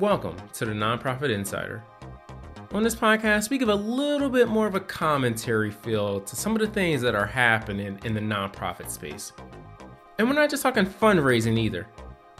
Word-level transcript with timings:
Welcome 0.00 0.36
to 0.52 0.64
the 0.64 0.70
Nonprofit 0.70 1.30
Insider. 1.30 1.82
On 2.70 2.84
this 2.84 2.94
podcast, 2.94 3.50
we 3.50 3.58
give 3.58 3.68
a 3.68 3.74
little 3.74 4.30
bit 4.30 4.46
more 4.46 4.68
of 4.68 4.76
a 4.76 4.80
commentary 4.80 5.72
feel 5.72 6.20
to 6.20 6.36
some 6.36 6.54
of 6.54 6.60
the 6.60 6.68
things 6.68 7.02
that 7.02 7.16
are 7.16 7.26
happening 7.26 7.98
in 8.04 8.14
the 8.14 8.20
nonprofit 8.20 8.90
space. 8.90 9.32
And 10.16 10.28
we're 10.28 10.36
not 10.36 10.50
just 10.50 10.62
talking 10.62 10.86
fundraising 10.86 11.58
either. 11.58 11.88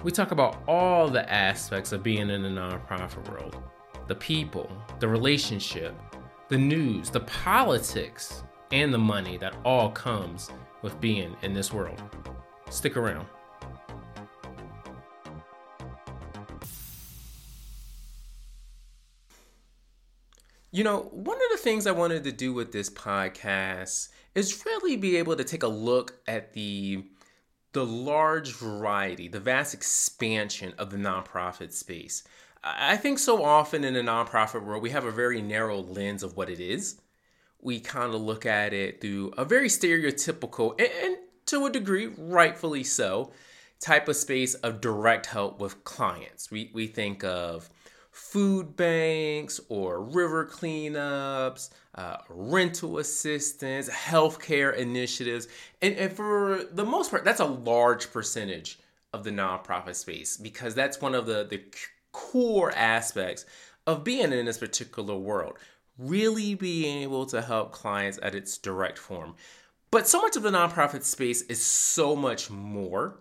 We 0.04 0.12
talk 0.12 0.30
about 0.30 0.62
all 0.68 1.08
the 1.08 1.28
aspects 1.28 1.90
of 1.90 2.04
being 2.04 2.30
in 2.30 2.44
the 2.44 2.48
nonprofit 2.48 3.28
world 3.28 3.60
the 4.06 4.14
people, 4.14 4.70
the 5.00 5.08
relationship, 5.08 5.96
the 6.46 6.58
news, 6.58 7.10
the 7.10 7.20
politics, 7.20 8.44
and 8.70 8.94
the 8.94 8.98
money 8.98 9.36
that 9.36 9.56
all 9.64 9.90
comes 9.90 10.52
with 10.82 11.00
being 11.00 11.34
in 11.42 11.54
this 11.54 11.72
world. 11.72 12.00
Stick 12.70 12.96
around. 12.96 13.26
You 20.78 20.84
know, 20.84 21.08
one 21.10 21.36
of 21.36 21.50
the 21.50 21.56
things 21.56 21.88
I 21.88 21.90
wanted 21.90 22.22
to 22.22 22.30
do 22.30 22.52
with 22.52 22.70
this 22.70 22.88
podcast 22.88 24.10
is 24.36 24.64
really 24.64 24.94
be 24.96 25.16
able 25.16 25.34
to 25.34 25.42
take 25.42 25.64
a 25.64 25.66
look 25.66 26.20
at 26.28 26.52
the 26.52 27.04
the 27.72 27.84
large 27.84 28.52
variety, 28.52 29.26
the 29.26 29.40
vast 29.40 29.74
expansion 29.74 30.74
of 30.78 30.90
the 30.90 30.96
nonprofit 30.96 31.72
space. 31.72 32.22
I 32.62 32.96
think 32.96 33.18
so 33.18 33.42
often 33.42 33.82
in 33.82 33.94
the 33.94 34.02
nonprofit 34.02 34.64
world, 34.64 34.84
we 34.84 34.90
have 34.90 35.04
a 35.04 35.10
very 35.10 35.42
narrow 35.42 35.80
lens 35.80 36.22
of 36.22 36.36
what 36.36 36.48
it 36.48 36.60
is. 36.60 37.00
We 37.60 37.80
kind 37.80 38.14
of 38.14 38.20
look 38.20 38.46
at 38.46 38.72
it 38.72 39.00
through 39.00 39.34
a 39.36 39.44
very 39.44 39.68
stereotypical, 39.68 40.80
and, 40.80 40.90
and 41.02 41.16
to 41.46 41.66
a 41.66 41.72
degree, 41.72 42.06
rightfully 42.06 42.84
so, 42.84 43.32
type 43.80 44.06
of 44.06 44.14
space 44.14 44.54
of 44.54 44.80
direct 44.80 45.26
help 45.26 45.60
with 45.60 45.82
clients. 45.82 46.52
We, 46.52 46.70
we 46.72 46.86
think 46.86 47.24
of 47.24 47.68
food 48.18 48.76
banks 48.76 49.60
or 49.68 50.02
river 50.02 50.44
cleanups, 50.44 51.70
uh, 51.94 52.16
rental 52.28 52.98
assistance, 52.98 53.88
healthcare 53.88 54.74
initiatives. 54.76 55.46
And, 55.80 55.94
and 55.94 56.12
for 56.12 56.64
the 56.72 56.84
most 56.84 57.10
part, 57.10 57.24
that's 57.24 57.40
a 57.40 57.46
large 57.46 58.12
percentage 58.12 58.80
of 59.12 59.22
the 59.22 59.30
nonprofit 59.30 59.94
space 59.94 60.36
because 60.36 60.74
that's 60.74 61.00
one 61.00 61.14
of 61.14 61.26
the, 61.26 61.46
the 61.48 61.62
core 62.12 62.72
aspects 62.72 63.46
of 63.86 64.02
being 64.02 64.32
in 64.32 64.46
this 64.46 64.58
particular 64.58 65.16
world. 65.16 65.56
Really 65.96 66.54
being 66.54 67.02
able 67.04 67.24
to 67.26 67.40
help 67.40 67.70
clients 67.72 68.18
at 68.22 68.34
its 68.34 68.58
direct 68.58 68.98
form. 68.98 69.36
But 69.90 70.08
so 70.08 70.20
much 70.20 70.36
of 70.36 70.42
the 70.42 70.50
nonprofit 70.50 71.04
space 71.04 71.42
is 71.42 71.64
so 71.64 72.16
much 72.16 72.50
more. 72.50 73.20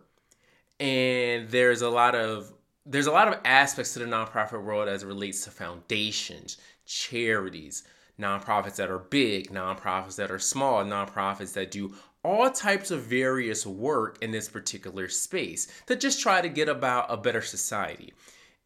And 0.79 1.49
there's 1.49 1.81
a 1.81 1.89
lot 1.89 2.13
of 2.15 2.51
there's 2.89 3.07
a 3.07 3.11
lot 3.11 3.27
of 3.27 3.39
aspects 3.43 3.93
to 3.93 3.99
the 3.99 4.05
nonprofit 4.05 4.63
world 4.63 4.87
as 4.87 5.03
it 5.03 5.07
relates 5.07 5.43
to 5.43 5.51
foundations, 5.51 6.57
charities, 6.85 7.83
nonprofits 8.19 8.77
that 8.77 8.89
are 8.89 8.99
big, 8.99 9.51
nonprofits 9.51 10.15
that 10.15 10.31
are 10.31 10.39
small, 10.39 10.83
nonprofits 10.83 11.53
that 11.53 11.69
do 11.69 11.93
all 12.23 12.49
types 12.49 12.89
of 12.89 13.03
various 13.03 13.65
work 13.65 14.17
in 14.21 14.31
this 14.31 14.49
particular 14.49 15.07
space 15.09 15.67
to 15.85 15.95
just 15.95 16.21
try 16.21 16.41
to 16.41 16.49
get 16.49 16.69
about 16.69 17.05
a 17.09 17.17
better 17.17 17.41
society. 17.41 18.13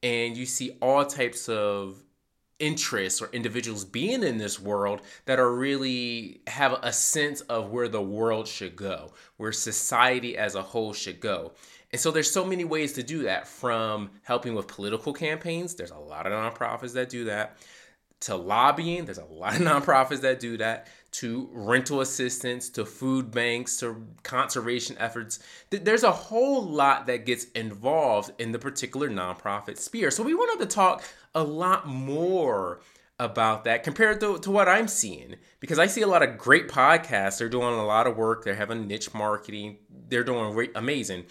And 0.04 0.38
you 0.38 0.46
see 0.46 0.78
all 0.82 1.06
types 1.06 1.50
of 1.50 2.04
interests 2.60 3.22
or 3.22 3.30
individuals 3.34 3.84
being 3.84 4.24
in 4.24 4.38
this 4.38 4.60
world 4.60 5.02
that 5.26 5.40
are 5.40 5.54
really 5.54 6.42
have 6.48 6.78
a 6.84 6.94
sense 6.94 7.42
of 7.42 7.72
where 7.72 7.88
the 7.88 8.02
world 8.02 8.48
should 8.48 8.76
go, 8.76 9.14
where 9.38 9.52
society 9.52 10.38
as 10.38 10.54
a 10.54 10.62
whole 10.62 10.94
should 10.94 11.20
go. 11.20 11.54
And 11.94 12.00
so 12.00 12.12
there's 12.12 12.32
so 12.32 12.46
many 12.46 12.64
ways 12.64 12.94
to 12.94 13.04
do 13.04 13.24
that 13.24 13.48
from 13.48 14.12
helping 14.24 14.56
with 14.56 14.68
political 14.68 15.14
campaigns, 15.14 15.76
there's 15.76 15.92
a 15.92 15.98
lot 15.98 16.26
of 16.26 16.32
nonprofits 16.32 16.94
that 16.94 17.10
do 17.10 17.26
that, 17.26 17.58
to 18.22 18.36
lobbying, 18.36 19.06
there's 19.06 19.18
a 19.18 19.26
lot 19.30 19.56
of 19.56 19.62
nonprofits 19.62 20.22
that 20.22 20.40
do 20.40 20.58
that, 20.58 20.88
to 21.12 21.50
rental 21.52 22.00
assistance, 22.00 22.70
to 22.70 22.86
food 22.86 23.32
banks, 23.32 23.78
to 23.78 24.08
conservation 24.24 24.96
efforts. 25.00 25.40
There's 25.70 26.04
a 26.04 26.12
whole 26.12 26.64
lot 26.64 27.08
that 27.08 27.26
gets 27.26 27.46
involved 27.52 28.32
in 28.40 28.54
the 28.54 28.60
particular 28.60 29.10
nonprofit 29.10 29.78
sphere. 29.78 30.12
So 30.12 30.24
we 30.24 30.34
wanted 30.34 30.64
to 30.64 30.74
talk 30.74 31.04
a 31.36 31.44
lot 31.44 31.88
more 31.88 32.82
about 33.20 33.66
that 33.66 33.84
compared 33.84 34.20
to, 34.20 34.40
to 34.40 34.50
what 34.50 34.68
I'm 34.68 34.88
seeing 34.88 35.36
because 35.60 35.78
I 35.78 35.86
see 35.86 36.02
a 36.02 36.08
lot 36.08 36.24
of 36.24 36.38
great 36.38 36.68
podcasts. 36.70 37.38
They're 37.38 37.50
doing 37.50 37.76
a 37.76 37.86
lot 37.86 38.08
of 38.08 38.18
work, 38.18 38.44
they're 38.44 38.56
having 38.56 38.88
niche 38.88 39.14
marketing, 39.14 39.78
they're 40.08 40.24
doing 40.24 40.54
great, 40.54 40.72
amazing. 40.76 41.26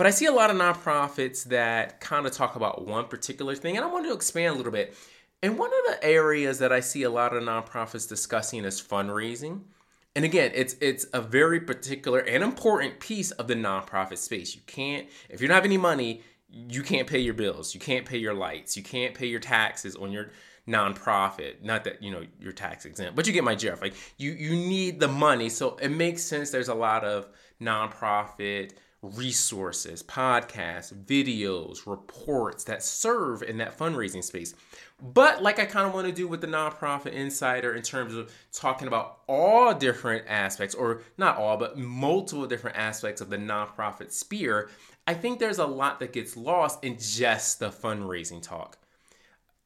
But 0.00 0.06
I 0.06 0.12
see 0.12 0.24
a 0.24 0.32
lot 0.32 0.48
of 0.48 0.56
nonprofits 0.56 1.44
that 1.50 2.00
kind 2.00 2.24
of 2.24 2.32
talk 2.32 2.56
about 2.56 2.86
one 2.86 3.04
particular 3.04 3.54
thing, 3.54 3.76
and 3.76 3.84
I 3.84 3.88
want 3.90 4.06
to 4.06 4.14
expand 4.14 4.54
a 4.54 4.56
little 4.56 4.72
bit. 4.72 4.94
And 5.42 5.58
one 5.58 5.68
of 5.68 5.92
the 5.92 6.02
areas 6.02 6.58
that 6.60 6.72
I 6.72 6.80
see 6.80 7.02
a 7.02 7.10
lot 7.10 7.36
of 7.36 7.42
nonprofits 7.42 8.08
discussing 8.08 8.64
is 8.64 8.80
fundraising. 8.80 9.60
And 10.16 10.24
again, 10.24 10.52
it's 10.54 10.74
it's 10.80 11.04
a 11.12 11.20
very 11.20 11.60
particular 11.60 12.20
and 12.20 12.42
important 12.42 12.98
piece 12.98 13.30
of 13.32 13.46
the 13.46 13.54
nonprofit 13.54 14.16
space. 14.16 14.54
You 14.54 14.62
can't 14.66 15.06
if 15.28 15.42
you 15.42 15.48
don't 15.48 15.54
have 15.54 15.66
any 15.66 15.76
money, 15.76 16.22
you 16.48 16.82
can't 16.82 17.06
pay 17.06 17.18
your 17.18 17.34
bills, 17.34 17.74
you 17.74 17.80
can't 17.80 18.06
pay 18.06 18.16
your 18.16 18.32
lights, 18.32 18.78
you 18.78 18.82
can't 18.82 19.12
pay 19.12 19.26
your 19.26 19.38
taxes 19.38 19.96
on 19.96 20.12
your 20.12 20.30
nonprofit. 20.66 21.62
Not 21.62 21.84
that 21.84 22.02
you 22.02 22.10
know 22.10 22.24
you're 22.40 22.52
tax 22.52 22.86
exempt, 22.86 23.16
but 23.16 23.26
you 23.26 23.34
get 23.34 23.44
my 23.44 23.54
drift. 23.54 23.82
Like 23.82 23.96
you 24.16 24.32
you 24.32 24.52
need 24.52 24.98
the 24.98 25.08
money, 25.08 25.50
so 25.50 25.76
it 25.76 25.90
makes 25.90 26.22
sense. 26.22 26.50
There's 26.50 26.68
a 26.68 26.74
lot 26.74 27.04
of 27.04 27.28
nonprofit 27.60 28.72
resources, 29.02 30.02
podcasts, 30.02 30.92
videos, 30.92 31.86
reports 31.86 32.64
that 32.64 32.82
serve 32.82 33.42
in 33.42 33.56
that 33.58 33.78
fundraising 33.78 34.22
space. 34.22 34.54
But 35.00 35.42
like 35.42 35.58
I 35.58 35.64
kind 35.64 35.86
of 35.86 35.94
want 35.94 36.06
to 36.06 36.12
do 36.12 36.28
with 36.28 36.42
the 36.42 36.46
nonprofit 36.46 37.12
insider 37.12 37.74
in 37.74 37.82
terms 37.82 38.14
of 38.14 38.30
talking 38.52 38.88
about 38.88 39.20
all 39.26 39.72
different 39.72 40.26
aspects, 40.28 40.74
or 40.74 41.02
not 41.16 41.38
all, 41.38 41.56
but 41.56 41.78
multiple 41.78 42.46
different 42.46 42.76
aspects 42.76 43.22
of 43.22 43.30
the 43.30 43.38
nonprofit 43.38 44.12
sphere, 44.12 44.68
I 45.06 45.14
think 45.14 45.38
there's 45.38 45.58
a 45.58 45.66
lot 45.66 46.00
that 46.00 46.12
gets 46.12 46.36
lost 46.36 46.84
in 46.84 46.98
just 46.98 47.58
the 47.58 47.70
fundraising 47.70 48.42
talk. 48.42 48.76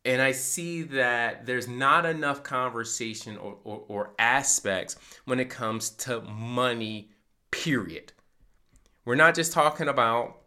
And 0.04 0.20
I 0.22 0.32
see 0.32 0.82
that 0.82 1.46
there's 1.46 1.66
not 1.66 2.04
enough 2.04 2.42
conversation 2.42 3.36
or, 3.38 3.56
or, 3.64 3.84
or 3.88 4.14
aspects 4.18 4.96
when 5.24 5.40
it 5.40 5.48
comes 5.48 5.90
to 5.90 6.20
money, 6.20 7.10
period. 7.50 8.12
We're 9.04 9.14
not 9.14 9.34
just 9.34 9.52
talking 9.52 9.88
about 9.88 10.38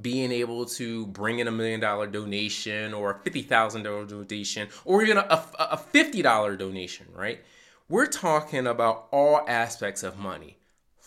being 0.00 0.32
able 0.32 0.66
to 0.66 1.06
bring 1.06 1.38
in 1.38 1.48
a 1.48 1.50
million 1.50 1.80
dollar 1.80 2.06
donation 2.06 2.92
or 2.94 3.10
a 3.10 3.30
$50,000 3.30 4.08
donation 4.08 4.68
or 4.84 5.02
even 5.02 5.16
a, 5.16 5.42
a 5.58 5.76
$50 5.76 6.58
donation, 6.58 7.06
right? 7.12 7.40
We're 7.88 8.06
talking 8.06 8.66
about 8.66 9.06
all 9.12 9.44
aspects 9.48 10.02
of 10.02 10.18
money 10.18 10.58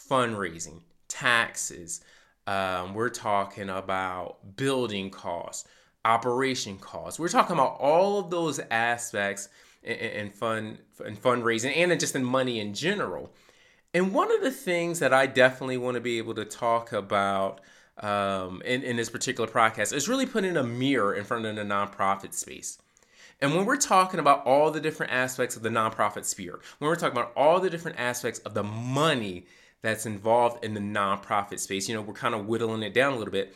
fundraising, 0.10 0.82
taxes. 1.08 2.02
Um, 2.48 2.94
we're 2.94 3.10
talking 3.10 3.70
about 3.70 4.56
building 4.56 5.12
costs, 5.12 5.68
operation 6.06 6.78
costs. 6.78 7.20
We're 7.20 7.30
talking 7.30 7.54
about 7.54 7.78
all 7.80 8.20
of 8.20 8.30
those 8.30 8.60
aspects 8.72 9.50
in 9.84 10.32
fund 10.32 10.80
in 11.06 11.16
fundraising 11.16 11.76
and 11.78 11.98
just 12.00 12.16
in 12.16 12.24
money 12.24 12.60
in 12.60 12.74
general. 12.74 13.32
And 13.94 14.14
one 14.14 14.32
of 14.32 14.42
the 14.42 14.52
things 14.52 15.00
that 15.00 15.14
I 15.14 15.26
definitely 15.26 15.78
want 15.78 15.96
to 15.96 16.02
be 16.02 16.20
able 16.20 16.36
to 16.36 16.46
talk 16.46 16.92
about 16.92 17.62
um, 17.98 18.62
in, 18.64 18.84
in 18.84 18.96
this 18.96 19.10
particular 19.10 19.50
podcast 19.50 19.94
is 19.94 20.08
really 20.08 20.26
putting 20.26 20.56
a 20.58 20.64
mirror 20.64 21.14
in 21.14 21.24
front 21.24 21.46
of 21.46 21.56
the 21.56 21.64
nonprofit 21.64 22.34
space. 22.34 22.78
And 23.42 23.56
when 23.56 23.66
we're 23.66 23.78
talking 23.78 24.20
about 24.20 24.46
all 24.46 24.70
the 24.70 24.82
different 24.82 25.12
aspects 25.12 25.56
of 25.56 25.64
the 25.64 25.70
nonprofit 25.70 26.26
sphere, 26.26 26.60
when 26.78 26.90
we're 26.90 26.96
talking 26.96 27.18
about 27.18 27.32
all 27.36 27.60
the 27.60 27.70
different 27.70 28.00
aspects 28.00 28.40
of 28.40 28.54
the 28.54 28.64
money 28.64 29.46
that's 29.82 30.06
involved 30.06 30.64
in 30.64 30.74
the 30.74 30.80
nonprofit 30.80 31.60
space, 31.60 31.88
you 31.88 31.96
know, 31.96 32.02
we're 32.02 32.14
kind 32.14 32.36
of 32.36 32.48
whittling 32.48 32.84
it 32.84 32.94
down 32.94 33.14
a 33.14 33.16
little 33.18 33.32
bit. 33.32 33.56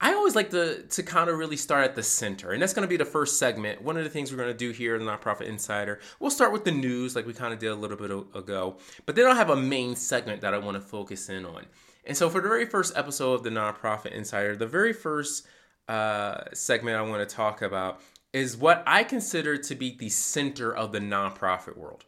I 0.00 0.12
always 0.12 0.34
like 0.34 0.50
to 0.50 0.82
to 0.82 1.02
kind 1.02 1.30
of 1.30 1.38
really 1.38 1.56
start 1.56 1.84
at 1.84 1.94
the 1.94 2.02
center, 2.02 2.52
and 2.52 2.60
that's 2.60 2.74
going 2.74 2.86
to 2.86 2.88
be 2.88 2.96
the 2.96 3.04
first 3.04 3.38
segment. 3.38 3.82
One 3.82 3.96
of 3.96 4.04
the 4.04 4.10
things 4.10 4.30
we're 4.30 4.38
going 4.38 4.52
to 4.52 4.54
do 4.54 4.70
here 4.70 4.96
in 4.96 5.04
the 5.04 5.10
Nonprofit 5.10 5.46
Insider, 5.46 6.00
we'll 6.20 6.30
start 6.30 6.52
with 6.52 6.64
the 6.64 6.72
news, 6.72 7.14
like 7.16 7.26
we 7.26 7.32
kind 7.32 7.54
of 7.54 7.58
did 7.58 7.70
a 7.70 7.74
little 7.74 7.96
bit 7.96 8.10
ago, 8.10 8.76
but 9.06 9.14
then 9.14 9.26
I'll 9.26 9.36
have 9.36 9.50
a 9.50 9.56
main 9.56 9.96
segment 9.96 10.40
that 10.42 10.52
I 10.52 10.58
want 10.58 10.76
to 10.76 10.80
focus 10.80 11.28
in 11.28 11.46
on. 11.46 11.66
And 12.04 12.16
so, 12.16 12.28
for 12.28 12.40
the 12.40 12.48
very 12.48 12.66
first 12.66 12.96
episode 12.96 13.34
of 13.34 13.42
the 13.44 13.50
Nonprofit 13.50 14.12
Insider, 14.12 14.56
the 14.56 14.66
very 14.66 14.92
first 14.92 15.46
uh, 15.88 16.44
segment 16.52 16.96
I 16.96 17.02
want 17.02 17.26
to 17.26 17.34
talk 17.34 17.62
about 17.62 18.00
is 18.32 18.56
what 18.56 18.82
I 18.86 19.04
consider 19.04 19.56
to 19.56 19.74
be 19.74 19.96
the 19.96 20.08
center 20.08 20.74
of 20.74 20.92
the 20.92 20.98
nonprofit 20.98 21.76
world. 21.76 22.04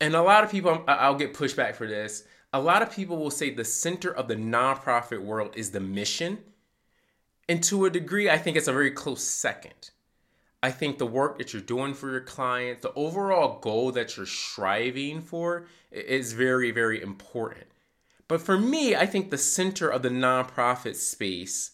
And 0.00 0.14
a 0.14 0.22
lot 0.22 0.44
of 0.44 0.50
people, 0.50 0.84
I'll 0.88 1.14
get 1.14 1.34
pushback 1.34 1.76
for 1.76 1.86
this. 1.86 2.24
A 2.52 2.60
lot 2.60 2.82
of 2.82 2.92
people 2.92 3.16
will 3.16 3.30
say 3.30 3.50
the 3.50 3.64
center 3.64 4.10
of 4.10 4.26
the 4.26 4.34
nonprofit 4.34 5.22
world 5.22 5.52
is 5.54 5.70
the 5.70 5.80
mission 5.80 6.38
and 7.48 7.62
to 7.64 7.86
a 7.86 7.90
degree, 7.90 8.28
I 8.28 8.38
think 8.38 8.56
it's 8.56 8.68
a 8.68 8.72
very 8.72 8.90
close 8.90 9.24
second. 9.24 9.90
I 10.62 10.70
think 10.70 10.98
the 10.98 11.06
work 11.06 11.38
that 11.38 11.52
you're 11.52 11.62
doing 11.62 11.94
for 11.94 12.10
your 12.10 12.20
client, 12.20 12.82
the 12.82 12.92
overall 12.94 13.60
goal 13.60 13.92
that 13.92 14.16
you're 14.16 14.26
striving 14.26 15.20
for 15.20 15.66
is 15.92 16.32
very, 16.32 16.72
very 16.72 17.00
important. 17.00 17.66
But 18.26 18.42
for 18.42 18.58
me, 18.58 18.94
I 18.94 19.06
think 19.06 19.30
the 19.30 19.38
center 19.38 19.88
of 19.88 20.02
the 20.02 20.10
nonprofit 20.10 20.96
space 20.96 21.70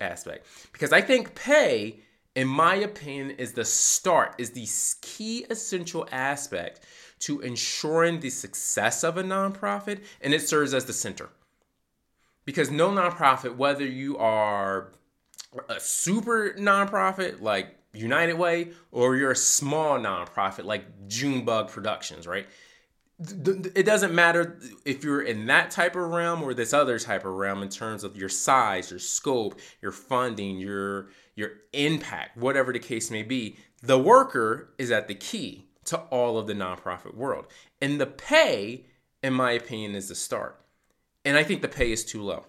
aspect. 0.00 0.46
Because 0.72 0.92
I 0.92 1.00
think 1.00 1.34
pay, 1.34 1.98
in 2.36 2.46
my 2.46 2.76
opinion, 2.76 3.32
is 3.38 3.54
the 3.54 3.64
start, 3.64 4.36
is 4.38 4.50
the 4.50 4.68
key 5.00 5.46
essential 5.50 6.06
aspect 6.12 6.82
to 7.20 7.40
ensuring 7.40 8.20
the 8.20 8.28
success 8.30 9.02
of 9.02 9.16
a 9.16 9.24
nonprofit, 9.24 10.04
and 10.20 10.32
it 10.32 10.46
serves 10.46 10.72
as 10.72 10.84
the 10.84 10.92
center 10.92 11.28
because 12.46 12.70
no 12.70 12.90
nonprofit, 12.90 13.56
whether 13.56 13.84
you 13.84 14.16
are 14.16 14.92
a 15.68 15.78
super 15.78 16.54
nonprofit 16.58 17.42
like 17.42 17.76
United 17.92 18.34
Way 18.34 18.70
or 18.92 19.16
you're 19.16 19.32
a 19.32 19.36
small 19.36 19.98
nonprofit 19.98 20.64
like 20.64 21.08
Junebug 21.08 21.68
Productions, 21.68 22.26
right? 22.26 22.46
It 23.18 23.86
doesn't 23.86 24.14
matter 24.14 24.60
if 24.84 25.02
you're 25.02 25.22
in 25.22 25.46
that 25.46 25.70
type 25.70 25.96
of 25.96 26.10
realm 26.10 26.42
or 26.42 26.52
this 26.52 26.74
other 26.74 26.98
type 26.98 27.24
of 27.24 27.32
realm 27.32 27.62
in 27.62 27.70
terms 27.70 28.04
of 28.04 28.14
your 28.16 28.28
size, 28.28 28.90
your 28.90 29.00
scope, 29.00 29.58
your 29.80 29.92
funding, 29.92 30.58
your 30.58 31.08
your 31.34 31.52
impact, 31.72 32.36
whatever 32.36 32.72
the 32.72 32.78
case 32.78 33.10
may 33.10 33.22
be. 33.22 33.56
The 33.82 33.98
worker 33.98 34.74
is 34.78 34.90
at 34.90 35.08
the 35.08 35.14
key 35.14 35.66
to 35.86 35.98
all 36.10 36.38
of 36.38 36.46
the 36.46 36.54
nonprofit 36.54 37.14
world. 37.14 37.46
And 37.80 38.00
the 38.00 38.06
pay, 38.06 38.86
in 39.22 39.32
my 39.32 39.52
opinion, 39.52 39.94
is 39.94 40.08
the 40.08 40.14
start. 40.14 40.60
And 41.26 41.36
I 41.36 41.42
think 41.42 41.60
the 41.60 41.68
pay 41.68 41.90
is 41.90 42.04
too 42.04 42.22
low. 42.22 42.46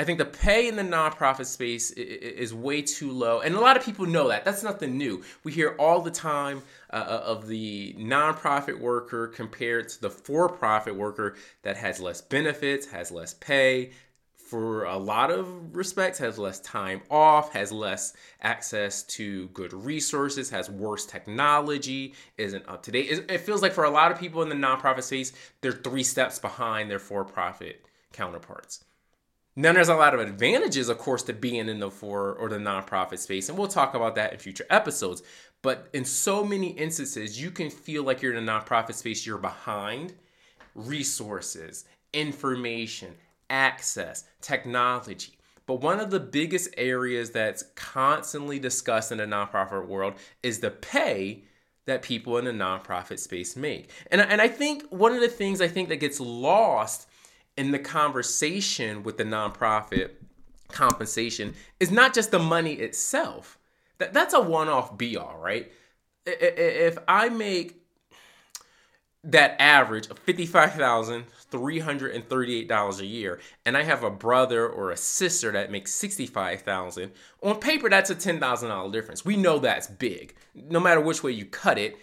I 0.00 0.04
think 0.04 0.18
the 0.18 0.24
pay 0.24 0.68
in 0.68 0.76
the 0.76 0.82
nonprofit 0.82 1.46
space 1.46 1.90
is 1.90 2.54
way 2.54 2.82
too 2.82 3.10
low. 3.10 3.40
And 3.40 3.54
a 3.54 3.60
lot 3.60 3.76
of 3.76 3.84
people 3.84 4.06
know 4.06 4.28
that. 4.28 4.44
That's 4.44 4.62
nothing 4.62 4.96
new. 4.96 5.24
We 5.42 5.52
hear 5.52 5.74
all 5.78 6.00
the 6.02 6.10
time 6.10 6.62
uh, 6.92 6.96
uh, 6.96 7.22
of 7.24 7.48
the 7.48 7.94
nonprofit 7.98 8.78
worker 8.78 9.26
compared 9.28 9.88
to 9.90 10.00
the 10.00 10.10
for 10.10 10.48
profit 10.48 10.94
worker 10.94 11.36
that 11.62 11.76
has 11.76 12.00
less 12.00 12.20
benefits, 12.20 12.86
has 12.86 13.10
less 13.10 13.34
pay, 13.34 13.90
for 14.48 14.84
a 14.84 14.96
lot 14.96 15.30
of 15.30 15.76
respects, 15.76 16.18
has 16.18 16.38
less 16.38 16.58
time 16.60 17.02
off, 17.10 17.52
has 17.52 17.70
less 17.70 18.14
access 18.40 19.02
to 19.02 19.48
good 19.48 19.72
resources, 19.74 20.48
has 20.48 20.70
worse 20.70 21.04
technology, 21.04 22.14
isn't 22.38 22.66
up 22.66 22.82
to 22.84 22.90
date. 22.90 23.24
It 23.28 23.40
feels 23.42 23.60
like 23.60 23.72
for 23.72 23.84
a 23.84 23.90
lot 23.90 24.10
of 24.10 24.18
people 24.18 24.40
in 24.42 24.48
the 24.48 24.54
nonprofit 24.54 25.02
space, 25.02 25.32
they're 25.60 25.72
three 25.72 26.02
steps 26.02 26.38
behind 26.38 26.90
their 26.90 26.98
for 26.98 27.24
profit 27.24 27.84
counterparts. 28.12 28.84
Now, 29.54 29.72
there's 29.72 29.88
a 29.88 29.94
lot 29.94 30.14
of 30.14 30.20
advantages, 30.20 30.88
of 30.88 30.98
course, 30.98 31.24
to 31.24 31.32
being 31.32 31.68
in 31.68 31.80
the 31.80 31.90
for 31.90 32.32
or 32.34 32.48
the 32.48 32.58
nonprofit 32.58 33.18
space, 33.18 33.48
and 33.48 33.58
we'll 33.58 33.68
talk 33.68 33.94
about 33.94 34.14
that 34.14 34.32
in 34.32 34.38
future 34.38 34.66
episodes. 34.70 35.22
But 35.62 35.88
in 35.92 36.04
so 36.04 36.44
many 36.44 36.68
instances, 36.68 37.40
you 37.42 37.50
can 37.50 37.68
feel 37.68 38.04
like 38.04 38.22
you're 38.22 38.32
in 38.32 38.48
a 38.48 38.52
nonprofit 38.52 38.94
space, 38.94 39.26
you're 39.26 39.36
behind 39.36 40.14
resources, 40.76 41.86
information, 42.12 43.14
access, 43.50 44.24
technology. 44.40 45.38
But 45.66 45.82
one 45.82 46.00
of 46.00 46.10
the 46.10 46.20
biggest 46.20 46.70
areas 46.78 47.30
that's 47.30 47.64
constantly 47.74 48.58
discussed 48.58 49.12
in 49.12 49.18
the 49.18 49.24
nonprofit 49.24 49.86
world 49.86 50.14
is 50.42 50.60
the 50.60 50.70
pay 50.70 51.44
that 51.84 52.02
people 52.02 52.38
in 52.38 52.44
the 52.44 52.52
nonprofit 52.52 53.18
space 53.18 53.56
make. 53.56 53.90
And, 54.10 54.20
and 54.20 54.40
I 54.40 54.48
think 54.48 54.84
one 54.90 55.12
of 55.12 55.20
the 55.20 55.28
things 55.28 55.60
I 55.60 55.68
think 55.68 55.88
that 55.88 55.96
gets 55.96 56.20
lost 56.20 57.08
in 57.56 57.72
the 57.72 57.78
conversation 57.78 59.02
with 59.02 59.18
the 59.18 59.24
nonprofit 59.24 60.10
compensation 60.68 61.54
is 61.80 61.90
not 61.90 62.14
just 62.14 62.30
the 62.30 62.38
money 62.38 62.74
itself. 62.74 63.58
That, 63.98 64.12
that's 64.12 64.34
a 64.34 64.40
one 64.40 64.68
off 64.68 64.96
be 64.96 65.16
all, 65.16 65.36
right? 65.36 65.72
If 66.24 66.98
I 67.08 67.30
make 67.30 67.82
that 69.24 69.60
average 69.60 70.06
of 70.08 70.24
$55,338 70.24 73.00
a 73.00 73.06
year 73.06 73.40
and 73.66 73.76
I 73.76 73.82
have 73.82 74.04
a 74.04 74.10
brother 74.10 74.68
or 74.68 74.92
a 74.92 74.96
sister 74.96 75.50
that 75.52 75.72
makes 75.72 75.92
65,000, 75.94 77.10
on 77.42 77.58
paper 77.58 77.90
that's 77.90 78.10
a 78.10 78.14
$10,000 78.14 78.92
difference. 78.92 79.24
We 79.24 79.36
know 79.36 79.58
that's 79.58 79.88
big. 79.88 80.36
No 80.54 80.78
matter 80.78 81.00
which 81.00 81.24
way 81.24 81.32
you 81.32 81.46
cut 81.46 81.78
it, 81.78 81.96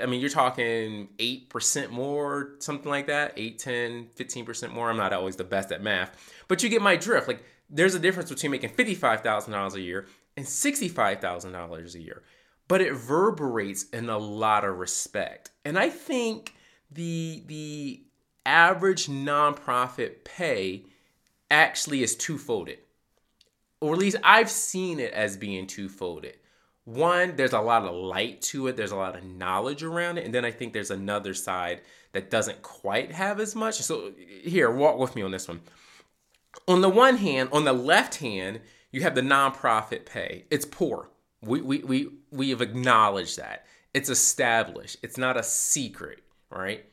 I 0.00 0.06
mean, 0.06 0.20
you're 0.20 0.30
talking 0.30 1.08
8% 1.18 1.90
more, 1.90 2.52
something 2.60 2.90
like 2.90 3.08
that, 3.08 3.34
8, 3.36 3.58
10, 3.58 4.08
15% 4.16 4.72
more. 4.72 4.88
I'm 4.88 4.96
not 4.96 5.12
always 5.12 5.36
the 5.36 5.44
best 5.44 5.70
at 5.70 5.82
math, 5.82 6.16
but 6.48 6.62
you 6.62 6.70
get 6.70 6.80
my 6.80 6.96
drift. 6.96 7.28
Like 7.28 7.44
there's 7.68 7.94
a 7.94 7.98
difference 7.98 8.30
between 8.30 8.52
making 8.52 8.70
$55,000 8.70 9.74
a 9.74 9.80
year 9.80 10.06
and 10.36 10.46
$65,000 10.46 11.94
a 11.94 12.00
year. 12.00 12.22
But 12.68 12.80
it 12.80 12.90
reverberates 12.90 13.84
in 13.90 14.08
a 14.08 14.18
lot 14.18 14.64
of 14.64 14.78
respect. 14.78 15.50
And 15.64 15.78
I 15.78 15.88
think 15.88 16.54
the 16.90 17.42
the 17.46 18.02
average 18.44 19.06
nonprofit 19.06 20.24
pay 20.24 20.84
actually 21.50 22.02
is 22.02 22.16
two-folded. 22.16 22.78
Or 23.80 23.92
at 23.92 23.98
least 23.98 24.16
I've 24.22 24.50
seen 24.50 25.00
it 25.00 25.12
as 25.12 25.36
being 25.36 25.66
two-folded. 25.66 26.38
One, 26.84 27.34
there's 27.34 27.52
a 27.52 27.60
lot 27.60 27.84
of 27.84 27.94
light 27.94 28.40
to 28.42 28.68
it, 28.68 28.76
there's 28.76 28.92
a 28.92 28.96
lot 28.96 29.16
of 29.16 29.24
knowledge 29.24 29.82
around 29.82 30.18
it, 30.18 30.24
and 30.24 30.32
then 30.32 30.44
I 30.44 30.52
think 30.52 30.72
there's 30.72 30.92
another 30.92 31.34
side 31.34 31.80
that 32.12 32.30
doesn't 32.30 32.62
quite 32.62 33.10
have 33.10 33.40
as 33.40 33.56
much. 33.56 33.82
So 33.82 34.12
here, 34.16 34.70
walk 34.70 34.96
with 34.96 35.16
me 35.16 35.22
on 35.22 35.32
this 35.32 35.48
one. 35.48 35.60
On 36.68 36.80
the 36.80 36.88
one 36.88 37.16
hand, 37.16 37.48
on 37.52 37.64
the 37.64 37.72
left 37.72 38.16
hand, 38.16 38.60
you 38.92 39.02
have 39.02 39.16
the 39.16 39.20
nonprofit 39.20 40.06
pay. 40.06 40.44
It's 40.48 40.64
poor. 40.64 41.10
We 41.46 41.60
we 41.60 41.78
we 41.78 42.08
we 42.30 42.50
have 42.50 42.60
acknowledged 42.60 43.38
that. 43.38 43.66
It's 43.94 44.10
established. 44.10 44.98
It's 45.02 45.16
not 45.16 45.38
a 45.38 45.42
secret 45.42 46.22
right? 46.50 46.84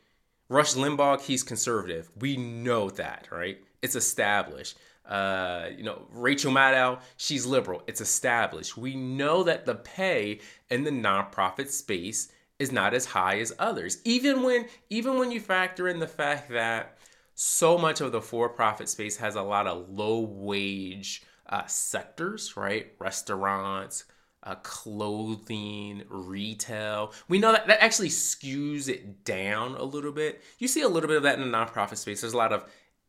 Rush 0.50 0.74
Limbaugh, 0.74 1.22
he's 1.22 1.44
conservative. 1.44 2.10
We 2.20 2.38
know 2.38 2.90
that, 2.92 3.28
right? 3.32 3.60
It's 3.82 3.96
established. 3.96 4.78
Uh, 5.06 5.68
you 5.76 5.84
know, 5.84 6.04
Rachel 6.12 6.52
Maddow, 6.52 7.00
she's 7.18 7.46
liberal. 7.46 7.84
It's 7.88 8.02
established. 8.02 8.78
We 8.78 8.96
know 8.96 9.44
that 9.44 9.66
the 9.66 9.76
pay 9.76 10.40
in 10.70 10.84
the 10.84 10.92
nonprofit 10.92 11.70
space 11.70 12.32
is 12.60 12.72
not 12.72 12.94
as 12.94 13.06
high 13.06 13.40
as 13.40 13.54
others. 13.60 13.98
Even 14.06 14.44
when 14.44 14.68
even 14.90 15.18
when 15.18 15.32
you 15.32 15.40
factor 15.40 15.90
in 15.90 16.00
the 16.00 16.08
fact 16.08 16.50
that 16.52 16.98
so 17.36 17.78
much 17.78 18.00
of 18.00 18.12
the 18.12 18.22
for-profit 18.22 18.88
space 18.88 19.18
has 19.18 19.36
a 19.36 19.42
lot 19.42 19.68
of 19.68 19.90
low 19.90 20.20
wage 20.20 21.24
uh, 21.50 21.66
sectors, 21.66 22.56
right? 22.56 22.94
Restaurants, 23.00 24.06
uh, 24.44 24.56
clothing, 24.56 26.04
retail. 26.10 27.14
We 27.28 27.40
know 27.40 27.52
that 27.52 27.68
that 27.68 27.82
actually 27.82 28.10
skews 28.10 28.90
it 28.90 29.24
down 29.24 29.76
a 29.76 29.84
little 29.84 30.12
bit. 30.12 30.42
You 30.60 30.68
see 30.68 30.82
a 30.82 30.88
little 30.88 31.08
bit 31.08 31.18
of 31.18 31.24
that 31.24 31.40
in 31.40 31.50
the 31.50 31.58
nonprofit 31.58 31.98
space. 31.98 32.22
There's 32.22 32.34
a 32.34 32.38
lot 32.38 32.54
of 32.54 32.66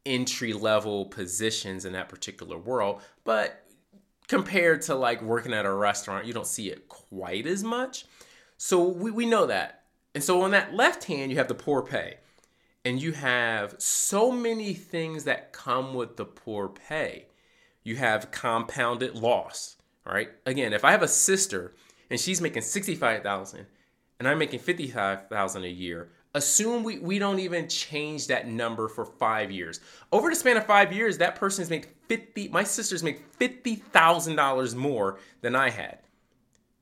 entry 0.07 0.53
level 0.53 1.07
positions 1.07 1.85
in 1.85 1.93
that 1.95 2.09
particular 2.09 2.59
world, 2.59 3.01
but 3.25 3.65
compared 4.29 4.83
to 4.83 4.95
like 4.95 5.23
working 5.23 5.53
at 5.53 5.67
a 5.67 5.73
restaurant, 5.73 6.27
you 6.27 6.33
don't 6.33 6.47
see 6.47 6.71
it 6.71 6.89
quite 6.89 7.47
as 7.47 7.65
much. 7.65 8.07
So 8.57 8.83
we, 8.83 9.11
we 9.11 9.27
know 9.27 9.47
that. 9.47 9.83
And 10.15 10.23
so 10.23 10.43
on 10.43 10.53
that 10.53 10.75
left 10.75 11.05
hand, 11.05 11.31
you 11.31 11.39
have 11.39 11.49
the 11.49 11.55
poor 11.55 11.83
pay. 11.83 12.19
And 12.85 13.01
you 13.01 13.13
have 13.13 13.77
so 13.79 14.31
many 14.31 14.75
things 14.75 15.25
that 15.25 15.53
come 15.53 15.95
with 15.95 16.17
the 16.17 16.27
poor 16.27 16.69
pay. 16.69 17.27
You 17.83 17.97
have 17.97 18.31
compounded 18.31 19.15
loss, 19.15 19.74
right? 20.05 20.31
Again, 20.47 20.73
if 20.73 20.85
I 20.85 20.91
have 20.93 21.03
a 21.03 21.09
sister 21.09 21.75
and 22.11 22.19
she's 22.21 22.41
making 22.41 22.63
65,000 22.63 23.67
and 24.19 24.29
I'm 24.29 24.39
making 24.39 24.61
55,000 24.61 25.65
a 25.65 25.69
year, 25.69 26.11
assume 26.35 26.83
we, 26.83 26.99
we 26.99 27.19
don't 27.19 27.39
even 27.39 27.69
change 27.69 28.27
that 28.27 28.49
number 28.49 28.89
for 28.89 29.05
five 29.05 29.51
years. 29.51 29.81
Over 30.13 30.31
the 30.31 30.37
span 30.37 30.57
of 30.57 30.67
five 30.67 30.93
years, 30.93 31.19
that 31.19 31.37
person's 31.37 31.71
made 31.71 31.87
50, 32.09 32.49
my 32.49 32.65
sisters 32.65 33.03
make 33.03 33.39
$50,000 33.39 34.75
more 34.75 35.19
than 35.41 35.55
I 35.57 35.71
had. 35.71 35.99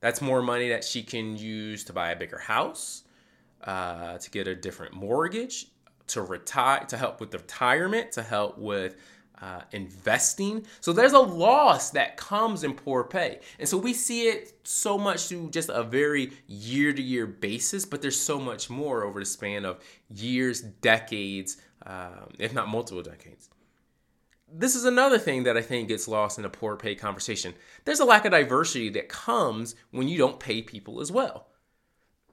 That's 0.00 0.20
more 0.20 0.42
money 0.42 0.70
that 0.70 0.82
she 0.82 1.02
can 1.02 1.36
use 1.36 1.84
to 1.84 1.92
buy 1.92 2.10
a 2.10 2.16
bigger 2.16 2.38
house, 2.38 3.04
uh, 3.62 4.18
to 4.18 4.30
get 4.30 4.48
a 4.48 4.54
different 4.54 4.94
mortgage, 4.94 5.66
to 6.08 6.22
retire, 6.22 6.84
to 6.86 6.96
help 6.96 7.20
with 7.20 7.32
retirement, 7.32 8.12
to 8.12 8.22
help 8.22 8.58
with 8.58 8.96
uh, 9.42 9.62
investing. 9.72 10.64
So 10.80 10.92
there's 10.92 11.12
a 11.12 11.18
loss 11.18 11.90
that 11.90 12.16
comes 12.16 12.62
in 12.62 12.74
poor 12.74 13.02
pay. 13.02 13.40
And 13.58 13.68
so 13.68 13.76
we 13.76 13.92
see 13.92 14.28
it 14.28 14.52
so 14.62 14.96
much 14.96 15.26
through 15.26 15.50
just 15.50 15.68
a 15.68 15.82
very 15.82 16.32
year 16.46 16.92
to 16.92 17.02
year 17.02 17.26
basis, 17.26 17.84
but 17.84 18.00
there's 18.00 18.18
so 18.18 18.38
much 18.38 18.70
more 18.70 19.02
over 19.02 19.18
the 19.18 19.26
span 19.26 19.64
of 19.64 19.82
years, 20.14 20.60
decades, 20.60 21.56
um, 21.84 22.30
if 22.38 22.54
not 22.54 22.68
multiple 22.68 23.02
decades. 23.02 23.50
This 24.54 24.76
is 24.76 24.84
another 24.84 25.18
thing 25.18 25.42
that 25.44 25.56
I 25.56 25.62
think 25.62 25.88
gets 25.88 26.06
lost 26.06 26.38
in 26.38 26.44
a 26.44 26.50
poor 26.50 26.76
pay 26.76 26.94
conversation. 26.94 27.54
There's 27.84 28.00
a 28.00 28.04
lack 28.04 28.24
of 28.24 28.30
diversity 28.30 28.90
that 28.90 29.08
comes 29.08 29.74
when 29.90 30.08
you 30.08 30.18
don't 30.18 30.38
pay 30.38 30.62
people 30.62 31.00
as 31.00 31.10
well 31.10 31.48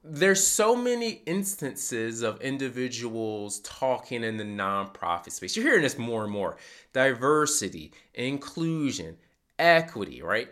there's 0.03 0.46
so 0.46 0.75
many 0.75 1.22
instances 1.25 2.22
of 2.22 2.41
individuals 2.41 3.60
talking 3.60 4.24
in 4.24 4.38
the 4.38 4.44
nonprofit 4.44 5.32
space. 5.32 5.56
You're 5.56 5.65
hearing 5.65 5.82
this 5.82 5.98
more 5.98 6.24
and 6.24 6.32
more. 6.32 6.58
Diversity, 6.94 7.91
inclusion, 8.13 9.18
equity, 9.58 10.22
right? 10.22 10.50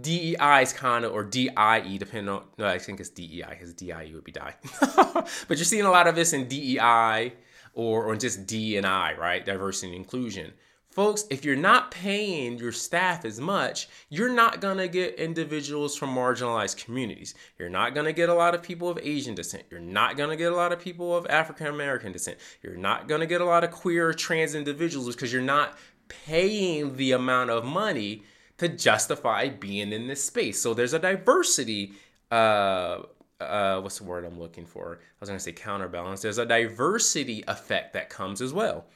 DEI 0.00 0.62
is 0.62 0.72
kind 0.72 1.04
of, 1.04 1.12
or 1.12 1.24
DIE, 1.24 1.96
depending 1.98 2.28
on, 2.28 2.42
no, 2.58 2.66
I 2.66 2.78
think 2.78 3.00
it's 3.00 3.08
DEI 3.08 3.46
because 3.50 3.72
DIE 3.72 4.10
would 4.12 4.24
be 4.24 4.32
die. 4.32 4.54
but 4.80 5.56
you're 5.56 5.64
seeing 5.64 5.86
a 5.86 5.90
lot 5.90 6.06
of 6.06 6.14
this 6.14 6.32
in 6.32 6.46
DEI 6.48 7.32
or, 7.72 8.04
or 8.04 8.16
just 8.16 8.46
D 8.46 8.76
and 8.76 8.86
I, 8.86 9.14
right? 9.14 9.44
Diversity 9.44 9.88
and 9.88 9.96
inclusion. 9.96 10.52
Folks, 10.98 11.26
if 11.30 11.44
you're 11.44 11.54
not 11.54 11.92
paying 11.92 12.58
your 12.58 12.72
staff 12.72 13.24
as 13.24 13.38
much, 13.38 13.88
you're 14.08 14.32
not 14.32 14.60
to 14.78 14.88
get 14.88 15.14
individuals 15.14 15.94
from 15.94 16.12
marginalized 16.12 16.84
communities. 16.84 17.36
You're 17.56 17.68
not 17.68 17.94
to 17.94 18.12
get 18.12 18.28
a 18.28 18.34
lot 18.34 18.52
of 18.52 18.64
people 18.64 18.88
of 18.88 18.98
Asian 19.00 19.36
descent. 19.36 19.62
You're 19.70 19.78
not 19.78 20.16
to 20.30 20.36
get 20.36 20.50
a 20.50 20.56
lot 20.56 20.72
of 20.72 20.80
people 20.80 21.16
of 21.16 21.24
African 21.28 21.68
American 21.68 22.10
descent. 22.10 22.38
You're 22.64 22.76
not 22.76 23.06
to 23.08 23.26
get 23.28 23.40
a 23.40 23.44
lot 23.44 23.62
of 23.62 23.70
queer 23.70 24.12
trans 24.12 24.56
individuals 24.56 25.14
because 25.14 25.32
you're 25.32 25.40
not 25.40 25.78
paying 26.08 26.96
the 26.96 27.12
amount 27.12 27.50
of 27.50 27.64
money 27.64 28.24
to 28.56 28.66
justify 28.68 29.50
being 29.50 29.92
in 29.92 30.08
this 30.08 30.24
space. 30.24 30.60
So 30.60 30.74
there's 30.74 30.94
a 30.94 30.98
diversity 30.98 31.92
uh, 32.32 33.02
uh, 33.38 33.80
what's 33.82 33.98
the 33.98 34.04
word 34.04 34.24
I'm 34.24 34.40
looking 34.40 34.66
for? 34.66 34.98
I 35.00 35.14
was 35.20 35.28
to 35.28 35.38
say 35.38 35.52
counterbalance. 35.52 36.22
There's 36.22 36.38
a 36.38 36.44
diversity 36.44 37.44
effect 37.46 37.92
that 37.92 38.10
comes 38.10 38.42
as 38.42 38.52
well. 38.52 38.86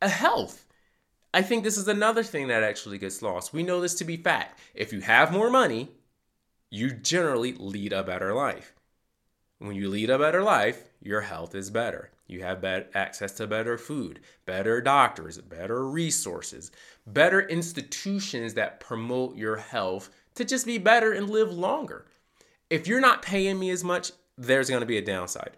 A 0.00 0.08
health. 0.08 0.67
I 1.32 1.42
think 1.42 1.62
this 1.62 1.76
is 1.76 1.88
another 1.88 2.22
thing 2.22 2.48
that 2.48 2.62
actually 2.62 2.98
gets 2.98 3.20
lost. 3.20 3.52
We 3.52 3.62
know 3.62 3.80
this 3.80 3.94
to 3.96 4.04
be 4.04 4.16
fact. 4.16 4.58
If 4.74 4.92
you 4.92 5.00
have 5.00 5.32
more 5.32 5.50
money, 5.50 5.90
you 6.70 6.90
generally 6.90 7.52
lead 7.52 7.92
a 7.92 8.02
better 8.02 8.32
life. 8.32 8.74
When 9.58 9.74
you 9.74 9.90
lead 9.90 10.08
a 10.08 10.18
better 10.18 10.42
life, 10.42 10.84
your 11.02 11.22
health 11.22 11.54
is 11.54 11.70
better. 11.70 12.10
You 12.26 12.42
have 12.42 12.60
better 12.60 12.86
access 12.94 13.32
to 13.32 13.46
better 13.46 13.76
food, 13.76 14.20
better 14.46 14.80
doctors, 14.80 15.38
better 15.38 15.86
resources, 15.86 16.70
better 17.06 17.40
institutions 17.40 18.54
that 18.54 18.80
promote 18.80 19.36
your 19.36 19.56
health 19.56 20.10
to 20.34 20.44
just 20.44 20.66
be 20.66 20.78
better 20.78 21.12
and 21.12 21.28
live 21.28 21.52
longer. 21.52 22.06
If 22.70 22.86
you're 22.86 23.00
not 23.00 23.22
paying 23.22 23.58
me 23.58 23.70
as 23.70 23.82
much, 23.82 24.12
there's 24.36 24.68
going 24.68 24.80
to 24.80 24.86
be 24.86 24.98
a 24.98 25.04
downside. 25.04 25.56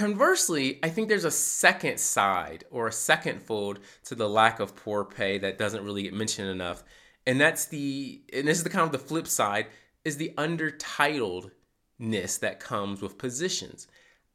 Conversely, 0.00 0.78
I 0.82 0.88
think 0.88 1.10
there's 1.10 1.26
a 1.26 1.30
second 1.30 2.00
side 2.00 2.64
or 2.70 2.86
a 2.86 2.92
second 2.92 3.42
fold 3.42 3.80
to 4.04 4.14
the 4.14 4.30
lack 4.30 4.58
of 4.58 4.74
poor 4.74 5.04
pay 5.04 5.36
that 5.36 5.58
doesn't 5.58 5.84
really 5.84 6.04
get 6.04 6.14
mentioned 6.14 6.48
enough. 6.48 6.82
And 7.26 7.38
that's 7.38 7.66
the, 7.66 8.22
and 8.32 8.48
this 8.48 8.56
is 8.56 8.64
the 8.64 8.70
kind 8.70 8.86
of 8.86 8.92
the 8.92 8.98
flip 8.98 9.26
side, 9.26 9.66
is 10.02 10.16
the 10.16 10.32
undertitledness 10.38 12.40
that 12.40 12.60
comes 12.60 13.02
with 13.02 13.18
positions. 13.18 13.88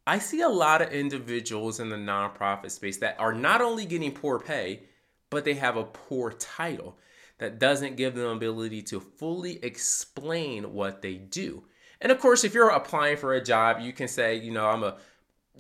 I 0.06 0.20
see 0.20 0.42
a 0.42 0.50
lot 0.50 0.84
of 0.84 0.94
individuals 0.94 1.80
in 1.80 1.90
the 1.90 1.96
nonprofit 1.96 2.70
space 2.70 2.98
that 2.98 3.20
are 3.20 3.34
not 3.34 3.60
only 3.60 3.88
getting 3.88 4.12
poor 4.12 4.38
pay, 4.38 4.84
but 5.32 5.46
they 5.46 5.56
have 5.56 5.78
a 5.78 5.84
poor 5.84 6.32
title 6.34 6.96
that 7.40 7.58
doesn't 7.58 7.98
give 7.98 8.14
them 8.14 8.38
ability 8.38 8.84
to 8.84 9.00
fully 9.00 9.58
explain 9.66 10.74
what 10.74 11.02
they 11.02 11.16
do. 11.16 11.64
And 12.02 12.12
of 12.12 12.20
course, 12.20 12.44
if 12.44 12.54
you're 12.54 12.70
applying 12.70 13.18
for 13.18 13.34
a 13.34 13.44
job, 13.44 13.80
you 13.80 13.94
can 13.94 14.08
say, 14.08 14.36
you 14.36 14.52
know, 14.52 14.68
I'm 14.68 14.84
a 14.84 14.98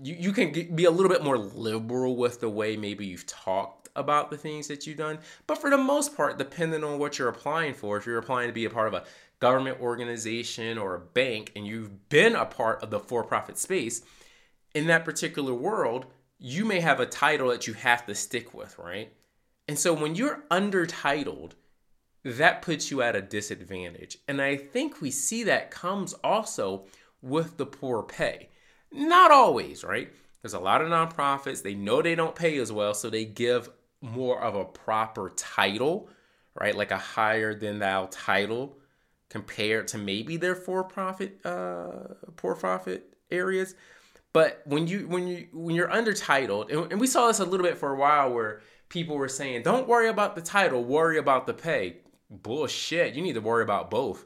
you, 0.04 0.16
you 0.16 0.32
can 0.32 0.76
be 0.76 0.86
a 0.86 0.92
little 0.92 1.10
bit 1.12 1.24
more 1.24 1.38
liberal 1.38 2.16
with 2.16 2.40
the 2.40 2.50
way 2.50 2.78
maybe 2.78 3.06
you've 3.06 3.28
talked 3.28 3.90
about 3.96 4.30
the 4.30 4.38
things 4.38 4.68
that 4.68 4.86
you've 4.86 4.98
done. 4.98 5.20
But 5.48 5.60
for 5.60 5.70
the 5.70 5.78
most 5.78 6.16
part, 6.16 6.38
depending 6.38 6.84
on 6.84 7.00
what 7.00 7.18
you're 7.18 7.30
applying 7.30 7.74
for, 7.74 7.98
if 7.98 8.06
you're 8.06 8.18
applying 8.18 8.48
to 8.48 8.54
be 8.54 8.66
a 8.66 8.70
part 8.70 8.88
of 8.88 8.94
a 8.94 9.06
government 9.40 9.80
organization 9.80 10.78
or 10.78 10.96
a 10.96 11.00
bank 11.00 11.52
and 11.56 11.66
you've 11.66 12.10
been 12.10 12.36
a 12.36 12.46
part 12.46 12.84
of 12.84 12.90
the 12.90 13.00
for 13.00 13.24
profit 13.24 13.58
space, 13.58 14.02
in 14.74 14.88
that 14.88 15.06
particular 15.06 15.54
world, 15.54 16.06
you 16.38 16.66
may 16.66 16.82
have 16.82 17.00
a 17.00 17.06
title 17.06 17.50
that 17.50 17.68
you 17.68 17.74
have 17.74 18.06
to 18.06 18.14
stick 18.14 18.54
with, 18.54 18.78
right? 18.78 19.14
And 19.68 19.80
so 19.80 19.94
when 19.94 20.16
you're 20.16 20.44
undertitled, 20.52 21.54
that 22.24 22.62
puts 22.62 22.92
you 22.92 23.02
at 23.02 23.16
a 23.16 23.22
disadvantage. 23.22 24.18
And 24.28 24.42
I 24.42 24.58
think 24.58 25.00
we 25.00 25.12
see 25.12 25.44
that 25.44 25.72
comes 25.72 26.14
also 26.16 26.86
with 27.22 27.58
the 27.58 27.66
poor 27.66 28.04
pay. 28.04 28.50
Not 28.96 29.32
always, 29.32 29.84
right? 29.84 30.12
There's 30.42 30.54
a 30.54 30.60
lot 30.60 30.82
of 30.82 30.88
nonprofits, 30.88 31.62
they 31.62 31.76
know 31.76 32.02
they 32.02 32.16
don't 32.16 32.36
pay 32.36 32.58
as 32.60 32.72
well, 32.72 32.94
so 32.94 33.10
they 33.10 33.26
give 33.26 33.70
more 34.02 34.42
of 34.42 34.56
a 34.56 34.64
proper 34.64 35.34
title, 35.36 36.08
right? 36.60 36.76
Like 36.76 36.92
a 36.92 36.98
higher 36.98 37.54
than 37.54 37.80
thou 37.80 38.08
title 38.12 38.78
compared 39.30 39.88
to 39.90 39.98
maybe 39.98 40.38
their 40.38 40.56
for-profit 40.56 41.44
uh 41.44 42.14
for-profit 42.38 43.18
areas. 43.32 43.76
But 44.34 44.62
when 44.66 44.88
you 44.88 45.08
when 45.08 45.28
you 45.28 45.48
when 45.52 45.76
you're 45.76 45.90
undertitled, 45.90 46.72
and, 46.72 46.92
and 46.92 47.02
we 47.02 47.08
saw 47.08 47.28
this 47.28 47.40
a 47.40 47.46
little 47.46 47.66
bit 47.66 47.78
for 47.78 47.92
a 47.92 47.98
while 47.98 48.32
where 48.32 48.62
people 48.88 49.18
were 49.18 49.28
saying, 49.28 49.64
"Don't 49.64 49.88
worry 49.88 50.10
about 50.10 50.36
the 50.36 50.42
title, 50.42 50.84
worry 50.84 51.18
about 51.18 51.48
the 51.48 51.54
pay." 51.54 51.98
Bullshit. 52.30 53.14
You 53.14 53.22
need 53.22 53.34
to 53.34 53.42
worry 53.42 53.64
about 53.64 53.90
both 53.90 54.26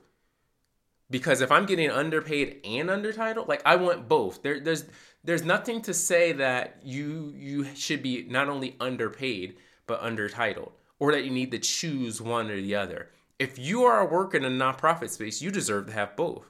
because 1.09 1.41
if 1.41 1.51
I'm 1.51 1.65
getting 1.65 1.89
underpaid 1.89 2.61
and 2.63 2.89
undertitled, 2.89 3.47
like 3.47 3.61
I 3.65 3.75
want 3.75 4.07
both. 4.07 4.43
There, 4.43 4.59
there's 4.59 4.85
there's 5.23 5.43
nothing 5.43 5.81
to 5.83 5.93
say 5.93 6.31
that 6.33 6.79
you 6.83 7.33
you 7.35 7.65
should 7.75 8.03
be 8.03 8.25
not 8.29 8.49
only 8.49 8.75
underpaid 8.79 9.57
but 9.87 10.01
undertitled, 10.01 10.71
or 10.99 11.11
that 11.11 11.25
you 11.25 11.31
need 11.31 11.51
to 11.51 11.59
choose 11.59 12.21
one 12.21 12.49
or 12.51 12.61
the 12.61 12.75
other. 12.75 13.09
If 13.39 13.57
you 13.57 13.83
are 13.83 14.07
working 14.07 14.43
in 14.43 14.61
a 14.61 14.63
nonprofit 14.63 15.09
space, 15.09 15.41
you 15.41 15.49
deserve 15.49 15.87
to 15.87 15.93
have 15.93 16.15
both. 16.15 16.45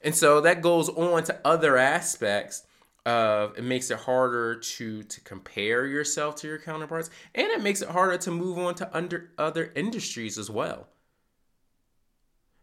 And 0.00 0.14
so 0.14 0.40
that 0.40 0.62
goes 0.62 0.88
on 0.88 1.24
to 1.24 1.38
other 1.44 1.76
aspects 1.76 2.64
of 3.06 3.56
it 3.56 3.64
makes 3.64 3.90
it 3.90 3.98
harder 3.98 4.56
to 4.56 5.02
to 5.02 5.20
compare 5.20 5.86
yourself 5.86 6.36
to 6.36 6.48
your 6.48 6.58
counterparts, 6.58 7.10
and 7.34 7.46
it 7.48 7.62
makes 7.62 7.82
it 7.82 7.88
harder 7.88 8.18
to 8.18 8.30
move 8.30 8.58
on 8.58 8.74
to 8.76 8.96
under 8.96 9.30
other 9.38 9.72
industries 9.74 10.38
as 10.38 10.50
well. 10.50 10.88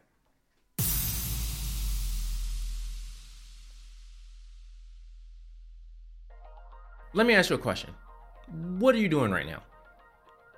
Let 7.14 7.26
me 7.26 7.34
ask 7.34 7.50
you 7.50 7.56
a 7.56 7.58
question. 7.58 7.90
What 8.78 8.94
are 8.94 8.98
you 8.98 9.08
doing 9.08 9.30
right 9.30 9.46
now? 9.46 9.62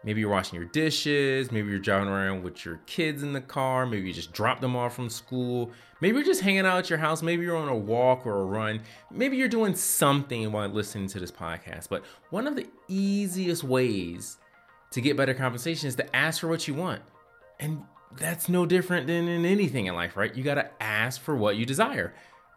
Maybe 0.02 0.20
you're 0.20 0.30
washing 0.30 0.58
your 0.58 0.68
dishes. 0.68 1.52
Maybe 1.52 1.68
you're 1.68 1.78
driving 1.78 2.08
around 2.08 2.42
with 2.42 2.64
your 2.64 2.80
kids 2.86 3.22
in 3.22 3.32
the 3.34 3.40
car. 3.40 3.84
Maybe 3.84 4.08
you 4.08 4.14
just 4.14 4.32
dropped 4.32 4.62
them 4.62 4.74
off 4.74 4.94
from 4.94 5.10
school. 5.10 5.72
Maybe 6.00 6.16
you're 6.16 6.26
just 6.26 6.40
hanging 6.40 6.64
out 6.64 6.78
at 6.78 6.90
your 6.90 6.98
house. 6.98 7.22
Maybe 7.22 7.42
you're 7.42 7.56
on 7.56 7.68
a 7.68 7.76
walk 7.76 8.26
or 8.26 8.40
a 8.40 8.44
run. 8.44 8.80
Maybe 9.10 9.36
you're 9.36 9.48
doing 9.48 9.74
something 9.74 10.50
while 10.52 10.68
listening 10.68 11.08
to 11.08 11.20
this 11.20 11.30
podcast. 11.30 11.88
But 11.90 12.04
one 12.30 12.46
of 12.46 12.56
the 12.56 12.66
easiest 12.88 13.62
ways 13.62 14.38
to 14.92 15.00
get 15.02 15.16
better 15.16 15.34
compensation 15.34 15.88
is 15.88 15.96
to 15.96 16.16
ask 16.16 16.40
for 16.40 16.48
what 16.48 16.66
you 16.66 16.74
want. 16.74 17.02
And 17.58 17.82
that's 18.16 18.48
no 18.48 18.64
different 18.64 19.06
than 19.06 19.28
in 19.28 19.44
anything 19.44 19.86
in 19.86 19.94
life, 19.94 20.16
right? 20.16 20.34
You 20.34 20.42
got 20.42 20.54
to 20.54 20.70
ask 20.82 21.20
for 21.20 21.36
what 21.36 21.56
you 21.56 21.66
desire. 21.66 22.14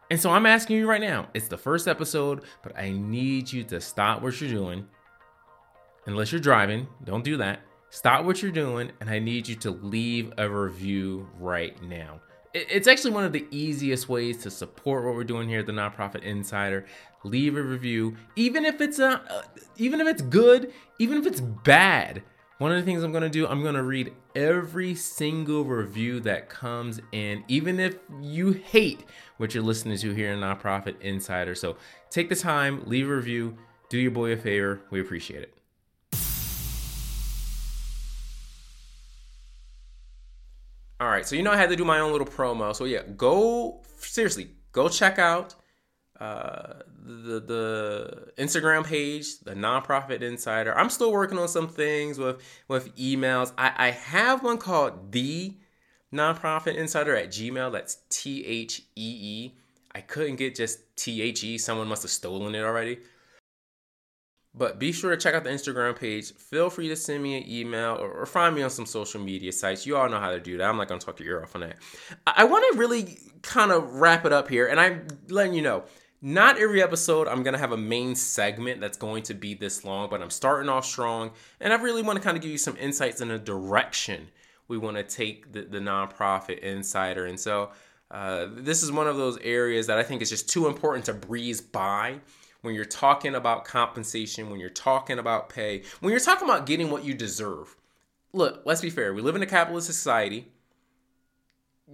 And 0.09 0.19
so 0.19 0.29
I'm 0.31 0.45
asking 0.45 0.77
you 0.77 0.87
right 0.87 1.01
now. 1.01 1.27
It's 1.33 1.47
the 1.49 1.57
first 1.57 1.87
episode, 1.87 2.43
but 2.61 2.77
I 2.77 2.91
need 2.91 3.51
you 3.51 3.63
to 3.65 3.81
stop 3.81 4.21
what 4.21 4.39
you're 4.39 4.49
doing 4.49 4.87
unless 6.05 6.31
you're 6.31 6.41
driving, 6.41 6.87
don't 7.03 7.23
do 7.23 7.37
that. 7.37 7.61
Stop 7.89 8.25
what 8.25 8.41
you're 8.41 8.51
doing, 8.51 8.91
and 8.99 9.09
I 9.09 9.19
need 9.19 9.47
you 9.47 9.55
to 9.57 9.71
leave 9.71 10.33
a 10.37 10.49
review 10.49 11.29
right 11.39 11.81
now. 11.83 12.21
It's 12.53 12.87
actually 12.87 13.11
one 13.11 13.23
of 13.23 13.33
the 13.33 13.47
easiest 13.51 14.09
ways 14.09 14.37
to 14.43 14.51
support 14.51 15.05
what 15.05 15.15
we're 15.15 15.23
doing 15.23 15.49
here 15.49 15.59
at 15.59 15.65
the 15.65 15.71
Nonprofit 15.71 16.23
Insider. 16.23 16.85
Leave 17.23 17.55
a 17.55 17.61
review, 17.61 18.15
even 18.35 18.65
if 18.65 18.81
it's 18.81 18.99
a, 18.99 19.21
uh, 19.29 19.41
even 19.77 20.01
if 20.01 20.07
it's 20.07 20.21
good, 20.21 20.71
even 20.99 21.17
if 21.17 21.25
it's 21.25 21.41
bad. 21.41 22.21
One 22.59 22.71
of 22.71 22.77
the 22.77 22.83
things 22.83 23.03
I'm 23.03 23.11
to 23.13 23.29
do, 23.29 23.47
I'm 23.47 23.63
to 23.63 23.83
read 23.83 24.13
every 24.35 24.95
single 24.95 25.63
review 25.63 26.19
that 26.21 26.49
comes 26.49 27.01
in, 27.11 27.43
even 27.47 27.79
if 27.79 27.97
you 28.21 28.51
hate 28.51 29.05
what 29.37 29.53
you're 29.53 29.63
listening 29.63 29.97
to 29.97 30.13
here 30.13 30.31
in 30.31 30.39
Nonprofit 30.39 30.99
Insider. 31.01 31.55
So 31.55 31.77
take 32.09 32.29
the 32.29 32.35
time, 32.35 32.83
leave 32.85 33.09
a 33.09 33.15
review, 33.15 33.57
do 33.89 33.97
your 33.97 34.11
boy 34.11 34.31
a 34.31 34.37
favor. 34.37 34.81
We 34.91 35.01
appreciate 35.01 35.43
it. 35.43 35.62
All 40.99 41.07
right, 41.09 41.25
so 41.25 41.35
you 41.35 41.43
know 41.43 41.51
I 41.51 41.57
had 41.57 41.69
to 41.69 41.75
do 41.75 41.85
my 41.85 41.99
own 41.99 42.11
little 42.11 42.27
promo. 42.27 42.75
So 42.75 42.85
yeah, 42.85 43.01
go 43.17 43.81
seriously, 43.97 44.49
go 44.71 44.89
check 44.89 45.19
out 45.19 45.55
uh, 46.19 46.73
the 47.03 47.39
the 47.39 48.31
Instagram 48.37 48.85
page, 48.85 49.39
the 49.39 49.53
Nonprofit 49.53 50.21
Insider. 50.21 50.77
I'm 50.77 50.89
still 50.89 51.11
working 51.11 51.37
on 51.37 51.47
some 51.47 51.67
things 51.67 52.17
with 52.17 52.41
with 52.67 52.95
emails. 52.95 53.51
I, 53.57 53.73
I 53.77 53.91
have 53.91 54.43
one 54.43 54.57
called 54.57 55.11
the 55.11 55.57
Nonprofit 56.13 56.75
Insider 56.75 57.15
at 57.15 57.29
Gmail. 57.29 57.71
That's 57.71 57.97
T 58.09 58.45
H 58.45 58.83
E 58.95 59.17
E. 59.21 59.57
I 59.95 60.01
couldn't 60.01 60.37
get 60.37 60.55
just 60.55 60.95
T 60.95 61.21
H 61.21 61.43
E. 61.43 61.57
Someone 61.57 61.87
must 61.87 62.03
have 62.03 62.11
stolen 62.11 62.55
it 62.55 62.63
already. 62.63 62.99
But 64.55 64.77
be 64.77 64.91
sure 64.91 65.11
to 65.11 65.17
check 65.17 65.33
out 65.33 65.43
the 65.43 65.49
Instagram 65.49 65.97
page. 65.97 66.31
Feel 66.33 66.69
free 66.69 66.87
to 66.89 66.95
send 66.95 67.23
me 67.23 67.37
an 67.37 67.49
email 67.49 67.97
or, 67.99 68.11
or 68.11 68.25
find 68.27 68.55
me 68.55 68.61
on 68.61 68.69
some 68.69 68.85
social 68.85 69.19
media 69.19 69.51
sites. 69.51 69.85
You 69.87 69.97
all 69.97 70.07
know 70.07 70.19
how 70.19 70.29
to 70.29 70.39
do 70.39 70.57
that. 70.57 70.69
I'm 70.69 70.77
not 70.77 70.87
going 70.87 70.99
to 70.99 71.05
talk 71.05 71.19
your 71.19 71.29
ear 71.29 71.43
off 71.43 71.55
on 71.55 71.61
that. 71.61 71.77
I, 72.27 72.33
I 72.37 72.43
want 72.43 72.63
to 72.71 72.77
really 72.77 73.17
kind 73.41 73.71
of 73.71 73.95
wrap 73.95 74.25
it 74.25 74.33
up 74.33 74.49
here, 74.49 74.67
and 74.67 74.79
I'm 74.79 75.07
letting 75.29 75.53
you 75.53 75.63
know 75.63 75.83
not 76.21 76.57
every 76.57 76.81
episode 76.81 77.27
I'm 77.27 77.43
going 77.43 77.53
to 77.53 77.59
have 77.59 77.71
a 77.71 77.77
main 77.77 78.15
segment 78.15 78.79
that's 78.79 78.97
going 78.97 79.23
to 79.23 79.33
be 79.33 79.55
this 79.55 79.83
long, 79.83 80.09
but 80.09 80.21
I'm 80.21 80.29
starting 80.29 80.69
off 80.69 80.85
strong, 80.85 81.31
and 81.59 81.73
I 81.73 81.75
really 81.77 82.03
want 82.03 82.17
to 82.17 82.23
kind 82.23 82.37
of 82.37 82.43
give 82.43 82.51
you 82.51 82.57
some 82.57 82.77
insights 82.77 83.21
in 83.21 83.31
a 83.31 83.39
direction 83.39 84.29
we 84.67 84.77
want 84.77 84.97
to 84.97 85.03
take 85.03 85.51
the, 85.51 85.61
the 85.63 85.79
nonprofit 85.79 86.59
insider. 86.59 87.25
And 87.25 87.39
so 87.39 87.71
uh, 88.09 88.47
this 88.51 88.83
is 88.83 88.91
one 88.91 89.07
of 89.07 89.17
those 89.17 89.37
areas 89.39 89.87
that 89.87 89.97
I 89.97 90.03
think 90.03 90.21
is 90.21 90.29
just 90.29 90.49
too 90.49 90.67
important 90.67 91.05
to 91.05 91.13
breeze 91.13 91.61
by 91.61 92.19
when 92.63 92.73
you're 92.73 92.85
talking 92.85 93.35
about 93.35 93.65
compensation, 93.65 94.49
when 94.49 94.59
you're 94.59 94.69
talking 94.69 95.19
about 95.19 95.49
pay, 95.49 95.83
when 95.99 96.11
you're 96.11 96.19
talking 96.19 96.47
about 96.47 96.65
getting 96.65 96.89
what 96.89 97.03
you 97.03 97.13
deserve. 97.13 97.75
Look, 98.31 98.61
let's 98.65 98.81
be 98.81 98.89
fair. 98.89 99.13
We 99.13 99.21
live 99.21 99.35
in 99.35 99.43
a 99.43 99.45
capitalist 99.45 99.85
society. 99.85 100.47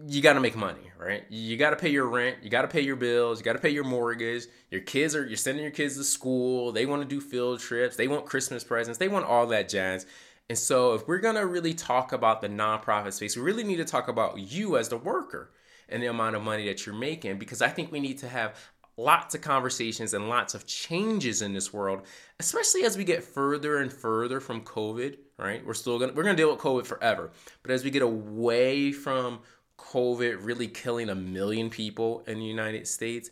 You 0.08 0.22
got 0.22 0.34
to 0.34 0.40
make 0.40 0.56
money, 0.56 0.92
right? 0.98 1.24
You 1.28 1.58
got 1.58 1.72
to 1.72 1.76
pay 1.76 1.90
your 1.90 2.08
rent, 2.08 2.38
you 2.44 2.52
got 2.52 2.62
to 2.62 2.68
pay 2.68 2.82
your 2.82 2.96
bills, 2.96 3.40
you 3.40 3.44
got 3.44 3.54
to 3.54 3.60
pay 3.60 3.72
your 3.72 3.84
mortgage. 3.84 4.44
Your 4.70 4.82
kids 4.82 5.16
are 5.16 5.26
you're 5.26 5.38
sending 5.38 5.64
your 5.64 5.72
kids 5.72 5.98
to 5.98 6.04
school, 6.04 6.72
they 6.72 6.86
want 6.86 7.02
to 7.02 7.08
do 7.08 7.20
field 7.20 7.60
trips, 7.60 7.96
they 7.96 8.08
want 8.08 8.28
Christmas 8.28 8.64
presents, 8.64 9.00
they 9.00 9.08
want 9.08 9.26
all 9.26 9.48
that 9.48 9.70
jazz. 9.70 10.06
And 10.50 10.58
so, 10.58 10.94
if 10.94 11.08
we're 11.08 11.18
gonna 11.18 11.46
really 11.46 11.74
talk 11.74 12.14
about 12.14 12.42
the 12.42 12.48
nonprofit 12.48 13.14
space, 13.14 13.36
we 13.36 13.42
really 13.42 13.64
need 13.64 13.78
to 13.78 13.86
talk 13.86 14.08
about 14.08 14.38
you 14.38 14.78
as 14.78 14.90
the 14.90 14.98
worker 14.98 15.52
and 15.90 16.04
the 16.04 16.08
amount 16.08 16.36
of 16.36 16.44
money 16.44 16.68
that 16.68 16.86
you're 16.86 16.96
making 16.96 17.40
because 17.40 17.62
I 17.62 17.70
think 17.70 17.92
we 17.92 18.00
need 18.00 18.20
to 18.20 18.30
have 18.30 18.56
lots 19.00 19.34
of 19.34 19.42
conversations 19.42 20.14
and 20.14 20.30
lots 20.30 20.54
of 20.54 20.66
changes 20.66 21.42
in 21.42 21.54
this 21.54 21.74
world, 21.74 22.02
especially 22.40 22.84
as 22.84 22.98
we 22.98 23.04
get 23.04 23.24
further 23.24 23.78
and 23.78 23.92
further 23.92 24.40
from 24.40 24.62
COVID, 24.62 25.18
right? 25.38 25.66
We're 25.66 25.74
still 25.74 25.98
gonna 25.98 26.14
we're 26.14 26.24
gonna 26.24 26.36
deal 26.36 26.52
with 26.52 26.60
COVID 26.60 26.86
forever. 26.86 27.32
But 27.64 27.72
as 27.72 27.84
we 27.84 27.92
get 27.92 28.02
away 28.02 28.92
from 28.92 29.40
COVID 29.78 30.46
really 30.46 30.68
killing 30.68 31.10
a 31.10 31.16
million 31.16 31.70
people 31.70 32.24
in 32.28 32.40
the 32.40 32.46
United 32.46 32.88
States, 32.88 33.30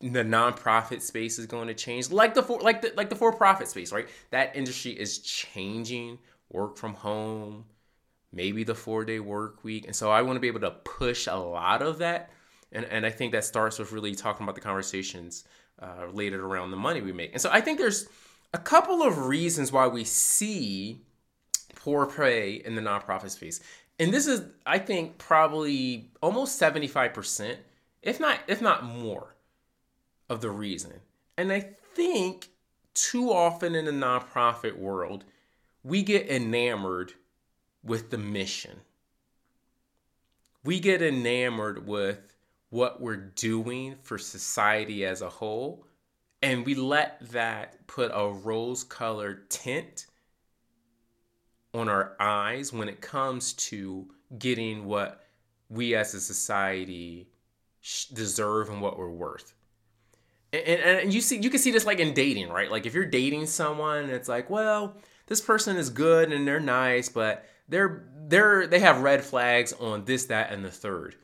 the 0.00 0.22
nonprofit 0.22 1.00
space 1.00 1.38
is 1.38 1.46
going 1.46 1.68
to 1.68 1.74
change. 1.74 2.10
Like 2.10 2.34
the 2.34 2.42
for 2.42 2.60
like 2.60 2.82
the 2.82 2.92
like 2.96 3.08
the 3.08 3.16
for-profit 3.16 3.68
space, 3.68 3.92
right? 3.92 4.08
That 4.30 4.54
industry 4.54 4.92
is 4.92 5.18
changing, 5.18 6.18
work 6.50 6.76
from 6.76 6.94
home, 6.94 7.64
maybe 8.32 8.64
the 8.64 8.74
four-day 8.74 9.20
work 9.20 9.64
week. 9.64 9.86
And 9.86 9.96
so 9.96 10.10
I 10.10 10.22
want 10.22 10.36
to 10.36 10.40
be 10.40 10.48
able 10.48 10.60
to 10.60 10.70
push 10.70 11.26
a 11.26 11.36
lot 11.36 11.80
of 11.80 11.98
that 11.98 12.30
and, 12.72 12.84
and 12.86 13.06
I 13.06 13.10
think 13.10 13.32
that 13.32 13.44
starts 13.44 13.78
with 13.78 13.92
really 13.92 14.14
talking 14.14 14.44
about 14.44 14.54
the 14.54 14.60
conversations 14.60 15.44
uh, 15.80 16.06
related 16.06 16.40
around 16.40 16.70
the 16.70 16.76
money 16.76 17.00
we 17.00 17.12
make. 17.12 17.32
And 17.32 17.40
so 17.40 17.50
I 17.52 17.60
think 17.60 17.78
there's 17.78 18.08
a 18.52 18.58
couple 18.58 19.02
of 19.02 19.26
reasons 19.26 19.72
why 19.72 19.86
we 19.86 20.04
see 20.04 21.00
poor 21.74 22.06
pay 22.06 22.54
in 22.54 22.74
the 22.74 22.82
nonprofit 22.82 23.30
space. 23.30 23.60
And 23.98 24.12
this 24.12 24.26
is, 24.26 24.42
I 24.64 24.78
think, 24.78 25.18
probably 25.18 26.10
almost 26.22 26.60
75%, 26.60 27.56
if 28.02 28.20
not, 28.20 28.40
if 28.46 28.60
not 28.60 28.84
more, 28.84 29.36
of 30.28 30.40
the 30.40 30.50
reason. 30.50 30.92
And 31.38 31.52
I 31.52 31.60
think 31.94 32.48
too 32.94 33.32
often 33.32 33.74
in 33.74 33.84
the 33.84 33.92
nonprofit 33.92 34.76
world, 34.76 35.24
we 35.82 36.02
get 36.02 36.28
enamored 36.28 37.12
with 37.84 38.10
the 38.10 38.18
mission. 38.18 38.80
We 40.64 40.80
get 40.80 41.00
enamored 41.00 41.86
with 41.86 42.35
what 42.70 43.00
we're 43.00 43.16
doing 43.16 43.96
for 44.02 44.18
society 44.18 45.04
as 45.04 45.22
a 45.22 45.28
whole, 45.28 45.86
and 46.42 46.66
we 46.66 46.74
let 46.74 47.18
that 47.30 47.86
put 47.86 48.10
a 48.12 48.28
rose 48.28 48.84
colored 48.84 49.48
tint 49.50 50.06
on 51.72 51.88
our 51.88 52.16
eyes 52.18 52.72
when 52.72 52.88
it 52.88 53.00
comes 53.00 53.52
to 53.52 54.08
getting 54.38 54.84
what 54.84 55.24
we 55.68 55.94
as 55.94 56.14
a 56.14 56.20
society 56.20 57.28
deserve 58.12 58.68
and 58.68 58.80
what 58.80 58.98
we're 58.98 59.10
worth. 59.10 59.54
And, 60.52 60.62
and, 60.62 61.00
and, 61.00 61.14
you 61.14 61.20
see, 61.20 61.38
you 61.38 61.50
can 61.50 61.60
see 61.60 61.70
this 61.70 61.86
like 61.86 61.98
in 62.00 62.14
dating, 62.14 62.48
right? 62.48 62.70
Like 62.70 62.86
if 62.86 62.94
you're 62.94 63.04
dating 63.04 63.46
someone, 63.46 64.08
it's 64.10 64.28
like, 64.28 64.48
well, 64.48 64.96
this 65.26 65.40
person 65.40 65.76
is 65.76 65.90
good 65.90 66.32
and 66.32 66.46
they're 66.46 66.60
nice, 66.60 67.08
but 67.08 67.44
they're 67.68 68.08
they're 68.28 68.66
they 68.66 68.78
have 68.78 69.02
red 69.02 69.24
flags 69.24 69.72
on 69.74 70.04
this, 70.04 70.26
that, 70.26 70.52
and 70.52 70.64
the 70.64 70.70
third 70.70 71.16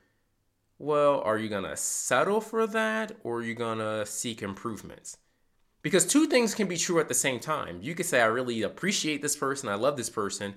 well, 0.83 1.21
are 1.21 1.38
you 1.38 1.49
going 1.49 1.62
to 1.62 1.77
settle 1.77 2.40
for 2.40 2.66
that 2.66 3.12
or 3.23 3.37
are 3.37 3.42
you 3.42 3.55
going 3.55 3.79
to 3.79 4.05
seek 4.05 4.42
improvements? 4.42 5.16
Because 5.81 6.05
two 6.05 6.27
things 6.27 6.57
can 6.57 6.66
be 6.66 6.77
true 6.77 6.99
at 6.99 7.07
the 7.07 7.14
same 7.14 7.38
time. 7.38 7.79
You 7.81 7.95
could 7.95 8.07
say, 8.07 8.21
I 8.21 8.27
really 8.27 8.62
appreciate 8.62 9.23
this 9.23 9.37
person, 9.37 9.68
I 9.68 9.77
love 9.77 9.97
this 9.97 10.11
person, 10.11 10.55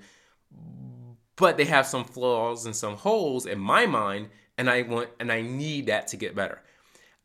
but 1.35 1.57
they 1.57 1.65
have 1.65 1.85
some 1.85 2.03
flaws 2.03 2.65
and 2.65 2.75
some 2.75 2.95
holes 2.95 3.45
in 3.45 3.59
my 3.59 3.85
mind, 3.85 4.29
and 4.57 4.67
I 4.67 4.81
want 4.81 5.09
and 5.19 5.31
I 5.31 5.41
need 5.41 5.85
that 5.87 6.07
to 6.07 6.17
get 6.17 6.33
better. 6.33 6.59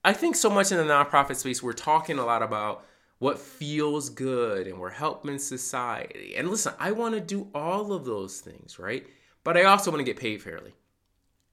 I 0.04 0.12
think 0.12 0.36
so 0.36 0.50
much 0.50 0.70
in 0.70 0.76
the 0.76 0.84
nonprofit 0.84 1.36
space, 1.36 1.62
we're 1.62 1.72
talking 1.72 2.18
a 2.18 2.24
lot 2.26 2.42
about 2.42 2.84
what 3.18 3.38
feels 3.38 4.10
good 4.10 4.66
and 4.66 4.78
we're 4.78 4.90
helping 4.90 5.38
society. 5.38 6.34
And 6.36 6.50
listen, 6.50 6.74
I 6.78 6.92
want 6.92 7.14
to 7.14 7.20
do 7.20 7.48
all 7.54 7.94
of 7.94 8.04
those 8.04 8.40
things, 8.40 8.78
right? 8.78 9.06
But 9.42 9.56
I 9.56 9.64
also 9.64 9.90
want 9.90 10.00
to 10.00 10.04
get 10.04 10.18
paid 10.18 10.42
fairly. 10.42 10.74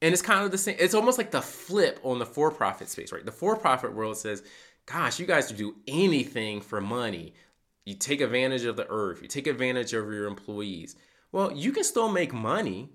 And 0.01 0.13
it's 0.13 0.21
kind 0.21 0.45
of 0.45 0.51
the 0.51 0.57
same. 0.57 0.75
It's 0.79 0.93
almost 0.93 1.17
like 1.17 1.31
the 1.31 1.41
flip 1.41 1.99
on 2.03 2.19
the 2.19 2.25
for 2.25 2.51
profit 2.51 2.89
space, 2.89 3.11
right? 3.11 3.25
The 3.25 3.31
for 3.31 3.55
profit 3.55 3.93
world 3.93 4.17
says, 4.17 4.43
gosh, 4.85 5.19
you 5.19 5.25
guys 5.25 5.51
do 5.51 5.75
anything 5.87 6.61
for 6.61 6.81
money. 6.81 7.33
You 7.85 7.95
take 7.95 8.21
advantage 8.21 8.65
of 8.65 8.75
the 8.75 8.87
earth, 8.89 9.21
you 9.21 9.27
take 9.27 9.47
advantage 9.47 9.93
of 9.93 10.11
your 10.11 10.25
employees. 10.25 10.95
Well, 11.31 11.51
you 11.51 11.71
can 11.71 11.83
still 11.83 12.09
make 12.09 12.33
money 12.33 12.89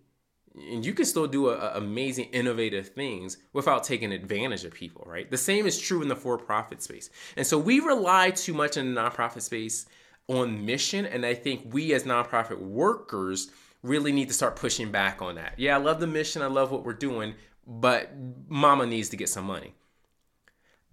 and 0.54 0.84
you 0.84 0.92
can 0.92 1.06
still 1.06 1.26
do 1.26 1.48
a, 1.48 1.56
a 1.56 1.78
amazing, 1.78 2.26
innovative 2.26 2.88
things 2.88 3.38
without 3.52 3.84
taking 3.84 4.12
advantage 4.12 4.64
of 4.64 4.74
people, 4.74 5.02
right? 5.06 5.30
The 5.30 5.38
same 5.38 5.66
is 5.66 5.78
true 5.80 6.02
in 6.02 6.08
the 6.08 6.16
for 6.16 6.36
profit 6.36 6.82
space. 6.82 7.10
And 7.36 7.46
so 7.46 7.58
we 7.58 7.80
rely 7.80 8.30
too 8.30 8.52
much 8.52 8.76
in 8.76 8.94
the 8.94 9.00
nonprofit 9.00 9.42
space 9.42 9.86
on 10.28 10.64
mission. 10.64 11.06
And 11.06 11.24
I 11.24 11.34
think 11.34 11.72
we 11.72 11.94
as 11.94 12.04
nonprofit 12.04 12.58
workers, 12.58 13.50
really 13.82 14.12
need 14.12 14.28
to 14.28 14.34
start 14.34 14.56
pushing 14.56 14.90
back 14.90 15.20
on 15.22 15.34
that. 15.36 15.54
Yeah, 15.58 15.74
I 15.74 15.78
love 15.78 16.00
the 16.00 16.06
mission, 16.06 16.42
I 16.42 16.46
love 16.46 16.70
what 16.70 16.84
we're 16.84 16.92
doing, 16.92 17.34
but 17.66 18.10
mama 18.48 18.86
needs 18.86 19.08
to 19.10 19.16
get 19.16 19.28
some 19.28 19.44
money. 19.44 19.74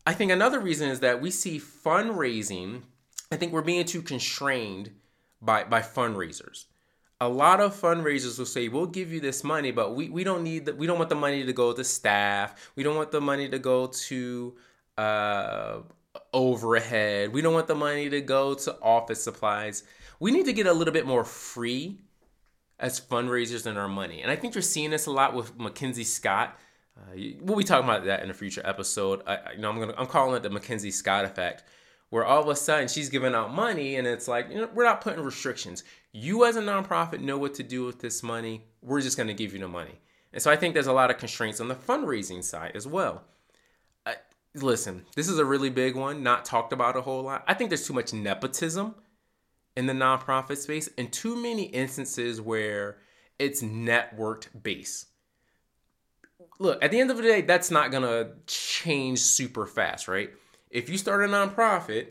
I 0.05 0.13
think 0.13 0.31
another 0.31 0.59
reason 0.59 0.89
is 0.89 1.01
that 1.01 1.21
we 1.21 1.29
see 1.29 1.59
fundraising, 1.59 2.81
I 3.31 3.35
think 3.35 3.53
we're 3.53 3.61
being 3.61 3.85
too 3.85 4.01
constrained 4.01 4.91
by, 5.41 5.63
by 5.65 5.81
fundraisers. 5.81 6.65
a 7.21 7.27
lot 7.29 7.59
of 7.59 7.75
fundraisers 7.79 8.37
will 8.39 8.45
say 8.45 8.67
we'll 8.69 8.85
give 8.85 9.11
you 9.11 9.19
this 9.19 9.43
money 9.43 9.71
but 9.71 9.95
we, 9.95 10.09
we 10.09 10.23
don't 10.23 10.43
need 10.43 10.65
the, 10.65 10.73
we 10.75 10.87
don't 10.87 10.97
want 10.97 11.09
the 11.09 11.15
money 11.15 11.45
to 11.45 11.53
go 11.53 11.73
to 11.73 11.83
staff 11.83 12.71
we 12.75 12.83
don't 12.83 12.95
want 12.95 13.11
the 13.11 13.21
money 13.21 13.49
to 13.49 13.59
go 13.59 13.87
to 13.87 14.55
uh, 14.97 15.79
overhead 16.33 17.31
we 17.33 17.41
don't 17.41 17.53
want 17.53 17.67
the 17.67 17.75
money 17.75 18.09
to 18.09 18.21
go 18.21 18.53
to 18.53 18.75
office 18.81 19.21
supplies 19.23 19.83
we 20.19 20.31
need 20.31 20.45
to 20.45 20.53
get 20.53 20.65
a 20.67 20.73
little 20.73 20.93
bit 20.93 21.05
more 21.05 21.23
free 21.23 21.99
as 22.79 22.99
fundraisers 22.99 23.65
and 23.65 23.77
our 23.77 23.87
money 23.87 24.21
and 24.21 24.31
i 24.31 24.35
think 24.35 24.55
you're 24.55 24.61
seeing 24.61 24.89
this 24.89 25.05
a 25.05 25.11
lot 25.11 25.33
with 25.33 25.57
mackenzie 25.59 26.03
scott 26.03 26.57
uh, 26.97 27.15
we'll 27.41 27.57
be 27.57 27.63
talking 27.63 27.87
about 27.87 28.05
that 28.05 28.23
in 28.23 28.29
a 28.29 28.33
future 28.33 28.61
episode 28.65 29.21
I, 29.27 29.53
you 29.53 29.59
know 29.59 29.69
i'm 29.69 29.79
gonna 29.79 29.93
i'm 29.97 30.07
calling 30.07 30.35
it 30.35 30.43
the 30.43 30.49
mackenzie 30.49 30.91
scott 30.91 31.25
effect 31.25 31.63
where 32.09 32.25
all 32.25 32.41
of 32.41 32.47
a 32.47 32.55
sudden 32.55 32.87
she's 32.87 33.09
giving 33.09 33.35
out 33.35 33.53
money 33.53 33.95
and 33.95 34.07
it's 34.07 34.27
like, 34.27 34.49
you 34.49 34.55
know, 34.55 34.69
we're 34.73 34.83
not 34.83 35.01
putting 35.01 35.23
restrictions. 35.23 35.83
You 36.11 36.45
as 36.45 36.55
a 36.55 36.61
nonprofit 36.61 37.21
know 37.21 37.37
what 37.37 37.53
to 37.55 37.63
do 37.63 37.85
with 37.85 37.99
this 37.99 38.23
money. 38.23 38.65
We're 38.81 39.01
just 39.01 39.17
to 39.17 39.33
give 39.33 39.53
you 39.53 39.59
the 39.59 39.67
money. 39.67 39.99
And 40.33 40.41
so 40.41 40.51
I 40.51 40.55
think 40.55 40.73
there's 40.73 40.87
a 40.87 40.93
lot 40.93 41.09
of 41.09 41.17
constraints 41.17 41.59
on 41.59 41.67
the 41.67 41.75
fundraising 41.75 42.43
side 42.43 42.71
as 42.75 42.87
well. 42.87 43.23
Listen, 44.55 45.05
this 45.15 45.29
is 45.29 45.37
a 45.37 45.45
really 45.45 45.69
big 45.69 45.95
one, 45.95 46.23
not 46.23 46.43
talked 46.43 46.73
about 46.73 46.97
a 46.97 47.01
whole 47.01 47.21
lot. 47.21 47.43
I 47.47 47.53
think 47.53 47.69
there's 47.69 47.85
too 47.85 47.93
much 47.93 48.13
nepotism 48.13 48.95
in 49.75 49.85
the 49.85 49.93
nonprofit 49.93 50.57
space 50.57 50.89
and 50.97 51.11
too 51.11 51.35
many 51.35 51.63
instances 51.63 52.41
where 52.41 52.97
it's 53.37 53.61
networked 53.61 54.47
based. 54.61 55.07
Look, 56.59 56.83
at 56.83 56.91
the 56.91 56.99
end 56.99 57.11
of 57.11 57.17
the 57.17 57.23
day, 57.23 57.41
that's 57.41 57.71
not 57.71 57.91
to 57.91 58.31
change 58.47 59.19
super 59.19 59.65
fast, 59.65 60.07
right? 60.07 60.31
if 60.69 60.89
you 60.89 60.97
start 60.97 61.23
a 61.23 61.27
nonprofit, 61.27 62.09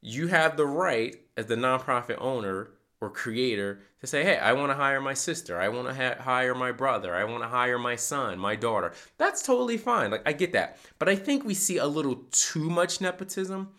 you 0.00 0.28
have 0.28 0.56
the 0.56 0.66
right 0.66 1.16
as 1.36 1.46
the 1.46 1.56
nonprofit 1.56 2.16
owner 2.20 2.70
or 3.00 3.10
creator 3.10 3.80
to 4.00 4.06
say, 4.06 4.22
hey, 4.22 4.38
I 4.38 4.52
want 4.52 4.70
to 4.70 4.76
hire 4.76 5.00
my 5.00 5.14
sister. 5.14 5.60
I 5.60 5.68
want 5.68 5.88
to 5.88 5.94
ha- 5.94 6.22
hire 6.22 6.54
my 6.54 6.72
brother. 6.72 7.14
I 7.14 7.24
want 7.24 7.42
to 7.42 7.48
hire 7.48 7.78
my 7.78 7.96
son, 7.96 8.38
my 8.38 8.56
daughter. 8.56 8.92
That's 9.18 9.42
totally 9.42 9.78
fine. 9.78 10.10
Like, 10.10 10.26
I 10.26 10.32
get 10.32 10.52
that. 10.52 10.78
But 10.98 11.08
I 11.08 11.16
think 11.16 11.44
we 11.44 11.54
see 11.54 11.76
a 11.76 11.86
little 11.86 12.24
too 12.30 12.68
much 12.70 13.00
nepotism 13.00 13.70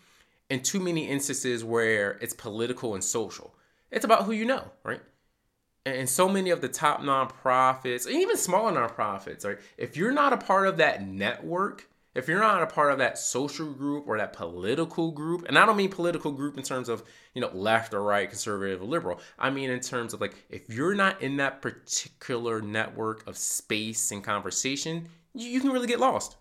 and 0.50 0.64
too 0.64 0.80
many 0.80 1.08
instances 1.08 1.64
where 1.64 2.18
it's 2.22 2.34
political 2.34 2.94
and 2.94 3.04
social. 3.04 3.56
It's 3.92 4.06
about 4.06 4.24
who 4.24 4.32
you 4.32 4.46
know, 4.46 4.72
right? 4.84 5.02
And 5.86 6.10
so 6.10 6.28
many 6.28 6.50
of 6.50 6.62
the 6.62 6.68
top 6.68 7.02
nonprofits, 7.02 8.08
and 8.08 8.16
even 8.16 8.38
smaller 8.38 8.72
nonprofits, 8.72 9.46
right? 9.46 9.60
If 9.78 9.96
you're 9.96 10.12
not 10.12 10.34
a 10.34 10.38
part 10.38 10.68
of 10.68 10.78
that 10.78 11.08
network, 11.08 11.88
if 12.16 12.30
you're 12.30 12.40
not 12.40 12.64
a 12.64 12.68
part 12.68 12.92
of 12.92 12.98
that 13.00 13.18
social 13.18 13.72
group 13.72 14.08
or 14.08 14.18
that 14.18 14.34
political 14.34 15.12
group, 15.12 15.46
and 15.48 15.60
I 15.60 15.66
don't 15.66 15.78
mean 15.78 15.90
political 15.90 16.32
group 16.32 16.58
in 16.58 16.64
terms 16.64 16.90
of, 16.90 17.04
you 17.34 17.42
know, 17.42 17.52
left 17.54 17.94
or 17.94 18.02
right, 18.02 18.28
conservative 18.28 18.82
or 18.82 18.86
liberal. 18.86 19.20
I 19.38 19.50
mean 19.50 19.70
in 19.70 19.82
terms 19.82 20.14
of 20.14 20.22
like 20.22 20.36
if 20.50 20.70
you're 20.70 20.96
not 20.96 21.22
in 21.22 21.38
that 21.38 21.62
particular 21.62 22.62
network 22.62 23.28
of 23.28 23.38
space 23.38 24.12
and 24.12 24.24
conversation, 24.24 25.10
you, 25.34 25.50
you 25.50 25.60
can 25.60 25.72
really 25.72 25.88
get 25.88 26.00
lost. 26.00 26.38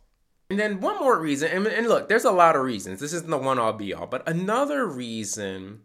And 0.51 0.59
then 0.59 0.81
one 0.81 0.99
more 0.99 1.19
reason, 1.19 1.51
and, 1.51 1.67
and, 1.67 1.89
look, 1.89 2.09
there's 2.09 2.25
a 2.25 2.31
lot 2.31 2.55
of 2.55 2.63
reasons. 2.63 3.01
This 3.01 3.15
isn't 3.15 3.31
the 3.31 3.39
one 3.39 3.59
all 3.59 3.73
be 3.73 3.95
all, 3.95 4.07
but 4.07 4.29
another 4.29 4.87
reason 4.87 5.81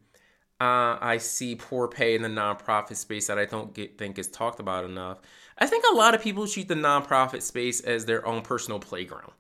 uh, 0.60 0.98
I 1.00 1.18
see 1.20 1.56
poor 1.56 1.88
pay 1.88 2.16
in 2.16 2.22
the 2.22 2.28
nonprofit 2.28 2.98
space 2.98 3.28
that 3.28 3.40
I 3.40 3.46
don't 3.46 3.74
get, 3.74 3.98
think 3.98 4.20
is 4.20 4.28
talked 4.28 4.60
about 4.60 4.84
enough. 4.84 5.20
I 5.58 5.66
think 5.66 5.86
a 5.90 5.96
lot 5.96 6.14
of 6.14 6.22
people 6.22 6.46
treat 6.46 6.68
the 6.68 6.76
nonprofit 6.76 7.42
space 7.42 7.80
as 7.80 8.06
their 8.06 8.26
own 8.28 8.42
personal 8.42 8.80
playground 8.80 9.32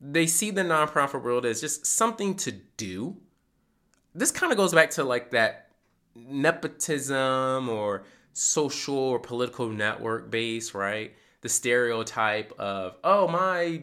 they 0.00 0.26
see 0.26 0.50
the 0.50 0.62
nonprofit 0.62 1.22
world 1.22 1.46
as 1.46 1.60
just 1.60 1.86
something 1.86 2.34
to 2.36 2.52
do. 2.52 3.16
This 4.14 4.30
kind 4.30 4.52
of 4.52 4.58
goes 4.58 4.74
back 4.74 4.90
to 4.90 5.04
like 5.04 5.30
that 5.30 5.70
nepotism 6.14 7.68
or 7.68 8.04
social 8.32 8.96
or 8.96 9.18
political 9.18 9.68
network 9.68 10.30
base, 10.30 10.74
right? 10.74 11.14
The 11.42 11.48
stereotype 11.48 12.52
of, 12.58 12.96
oh, 13.04 13.28
my, 13.28 13.82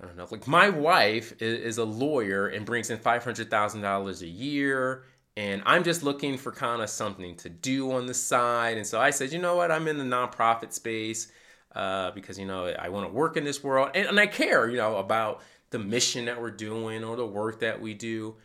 I 0.00 0.04
don't 0.04 0.16
know, 0.16 0.26
like 0.30 0.46
my 0.46 0.70
wife 0.70 1.34
is, 1.40 1.60
is 1.60 1.78
a 1.78 1.84
lawyer 1.84 2.48
and 2.48 2.66
brings 2.66 2.90
in 2.90 2.98
$500,000 2.98 4.22
a 4.22 4.26
year. 4.26 5.04
And 5.36 5.62
I'm 5.66 5.84
just 5.84 6.02
looking 6.02 6.36
for 6.36 6.50
kind 6.50 6.82
of 6.82 6.90
something 6.90 7.36
to 7.36 7.48
do 7.48 7.92
on 7.92 8.06
the 8.06 8.14
side. 8.14 8.76
And 8.76 8.86
so 8.86 9.00
I 9.00 9.10
said, 9.10 9.32
you 9.32 9.38
know 9.38 9.54
what? 9.54 9.70
I'm 9.70 9.86
in 9.86 9.96
the 9.98 10.04
nonprofit 10.04 10.72
space 10.72 11.30
uh, 11.74 12.10
because 12.12 12.38
you 12.38 12.46
know 12.46 12.66
I 12.66 12.88
want 12.88 13.06
to 13.06 13.12
work 13.12 13.36
in 13.36 13.44
this 13.44 13.62
world 13.62 13.90
and, 13.94 14.08
and 14.08 14.18
I 14.18 14.26
care, 14.26 14.68
you 14.68 14.76
know, 14.76 14.96
about 14.96 15.42
the 15.70 15.78
mission 15.78 16.24
that 16.24 16.40
we're 16.40 16.50
doing 16.50 17.04
or 17.04 17.16
the 17.16 17.26
work 17.26 17.60
that 17.60 17.80
we 17.80 17.94
do. 17.94 18.36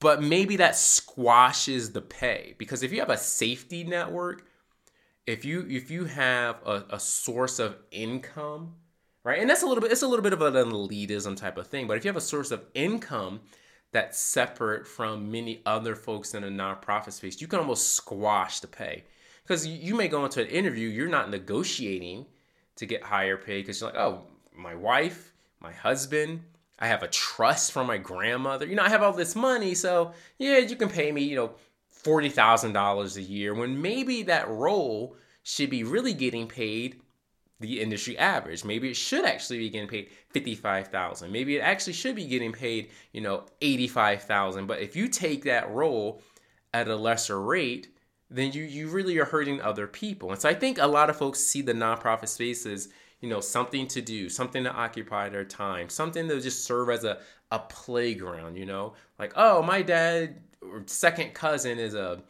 But 0.00 0.22
maybe 0.22 0.56
that 0.56 0.76
squashes 0.76 1.92
the 1.92 2.02
pay 2.02 2.54
because 2.58 2.82
if 2.82 2.92
you 2.92 3.00
have 3.00 3.10
a 3.10 3.16
safety 3.16 3.84
network, 3.84 4.46
if 5.26 5.44
you 5.44 5.66
if 5.68 5.90
you 5.90 6.04
have 6.04 6.56
a, 6.64 6.84
a 6.90 7.00
source 7.00 7.58
of 7.58 7.76
income, 7.90 8.74
right, 9.24 9.40
and 9.40 9.48
that's 9.48 9.62
a 9.62 9.66
little 9.66 9.82
bit 9.82 9.92
it's 9.92 10.02
a 10.02 10.08
little 10.08 10.22
bit 10.22 10.32
of 10.32 10.42
an 10.42 10.54
elitism 10.54 11.36
type 11.36 11.56
of 11.58 11.66
thing. 11.66 11.86
But 11.86 11.96
if 11.96 12.04
you 12.04 12.08
have 12.08 12.16
a 12.16 12.20
source 12.20 12.50
of 12.50 12.64
income 12.74 13.40
that's 13.92 14.18
separate 14.18 14.86
from 14.86 15.30
many 15.30 15.62
other 15.64 15.94
folks 15.94 16.34
in 16.34 16.44
a 16.44 16.48
nonprofit 16.48 17.12
space, 17.12 17.40
you 17.40 17.46
can 17.46 17.60
almost 17.60 17.94
squash 17.94 18.60
the 18.60 18.66
pay 18.66 19.04
because 19.44 19.66
you 19.66 19.94
may 19.94 20.08
go 20.08 20.24
into 20.24 20.42
an 20.42 20.48
interview, 20.48 20.88
you're 20.88 21.08
not 21.08 21.30
negotiating 21.30 22.26
to 22.76 22.86
get 22.86 23.02
higher 23.02 23.36
pay 23.36 23.60
because 23.60 23.80
you're 23.80 23.90
like, 23.90 23.98
oh, 23.98 24.22
my 24.56 24.74
wife, 24.74 25.32
my 25.60 25.72
husband, 25.72 26.42
I 26.78 26.88
have 26.88 27.02
a 27.02 27.08
trust 27.08 27.72
from 27.72 27.86
my 27.86 27.98
grandmother. 27.98 28.66
You 28.66 28.74
know, 28.74 28.82
I 28.82 28.88
have 28.88 29.02
all 29.02 29.12
this 29.12 29.36
money, 29.36 29.74
so 29.74 30.12
yeah, 30.38 30.58
you 30.58 30.76
can 30.76 30.88
pay 30.88 31.12
me, 31.12 31.22
you 31.22 31.36
know, 31.36 31.52
forty 32.04 32.28
thousand 32.28 32.72
dollars 32.72 33.16
a 33.16 33.22
year. 33.22 33.54
When 33.54 33.80
maybe 33.80 34.22
that 34.24 34.48
role 34.48 35.16
should 35.42 35.70
be 35.70 35.84
really 35.84 36.14
getting 36.14 36.46
paid 36.46 37.00
the 37.60 37.80
industry 37.80 38.18
average. 38.18 38.64
Maybe 38.64 38.90
it 38.90 38.96
should 38.96 39.24
actually 39.24 39.58
be 39.58 39.70
getting 39.70 39.88
paid 39.88 40.10
fifty-five 40.30 40.88
thousand. 40.88 41.32
Maybe 41.32 41.56
it 41.56 41.60
actually 41.60 41.92
should 41.92 42.16
be 42.16 42.26
getting 42.26 42.52
paid, 42.52 42.90
you 43.12 43.20
know, 43.20 43.46
eighty-five 43.60 44.22
thousand. 44.22 44.66
But 44.66 44.80
if 44.80 44.96
you 44.96 45.08
take 45.08 45.44
that 45.44 45.70
role 45.70 46.22
at 46.72 46.88
a 46.88 46.96
lesser 46.96 47.40
rate, 47.40 47.88
then 48.30 48.52
you 48.52 48.64
you 48.64 48.88
really 48.88 49.18
are 49.18 49.24
hurting 49.24 49.60
other 49.60 49.86
people. 49.86 50.30
And 50.30 50.40
so 50.40 50.48
I 50.48 50.54
think 50.54 50.78
a 50.78 50.86
lot 50.86 51.10
of 51.10 51.16
folks 51.16 51.40
see 51.40 51.62
the 51.62 51.72
nonprofit 51.72 52.28
space 52.28 52.66
as 52.66 52.88
you 53.20 53.28
know 53.28 53.40
something 53.40 53.86
to 53.88 54.02
do, 54.02 54.28
something 54.28 54.64
to 54.64 54.72
occupy 54.72 55.28
their 55.28 55.44
time, 55.44 55.88
something 55.88 56.28
to 56.28 56.40
just 56.40 56.64
serve 56.64 56.90
as 56.90 57.04
a 57.04 57.18
a 57.50 57.60
playground. 57.60 58.56
You 58.56 58.66
know, 58.66 58.94
like 59.18 59.32
oh 59.36 59.62
my 59.62 59.82
dad 59.82 60.40
second 60.86 61.34
cousin 61.34 61.78
is 61.78 61.94
a 61.94 62.22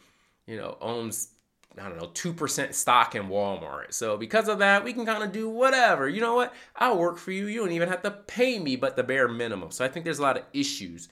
you 0.47 0.57
know 0.57 0.77
owns 0.81 1.29
I 1.77 1.89
don't 1.89 1.99
know, 1.99 2.07
2% 2.07 2.73
stock 2.73 3.15
in 3.17 3.25
Walmart. 3.25 3.93
So 3.93 4.17
because 4.17 4.49
of 4.49 4.61
that, 4.61 4.85
we 4.85 4.93
can 4.93 5.05
kind 5.05 5.25
of 5.25 5.33
do 5.33 5.49
whatever. 5.49 6.09
You 6.09 6.21
know 6.21 6.37
what? 6.37 6.55
I'll 6.77 6.99
work 6.99 7.19
for 7.19 7.33
you. 7.33 7.47
You 7.47 7.61
don't 7.61 7.73
even 7.73 7.89
have 7.89 8.03
to 8.03 8.13
pay 8.13 8.59
me 8.61 8.77
but 8.77 8.95
the 8.95 9.03
bare 9.03 9.27
minimum. 9.27 9.73
So 9.73 9.85
I 9.85 9.89
think 9.89 10.05
there's 10.05 10.21
a 10.21 10.23
lot 10.23 10.37
of 10.37 10.45
issues 10.53 11.09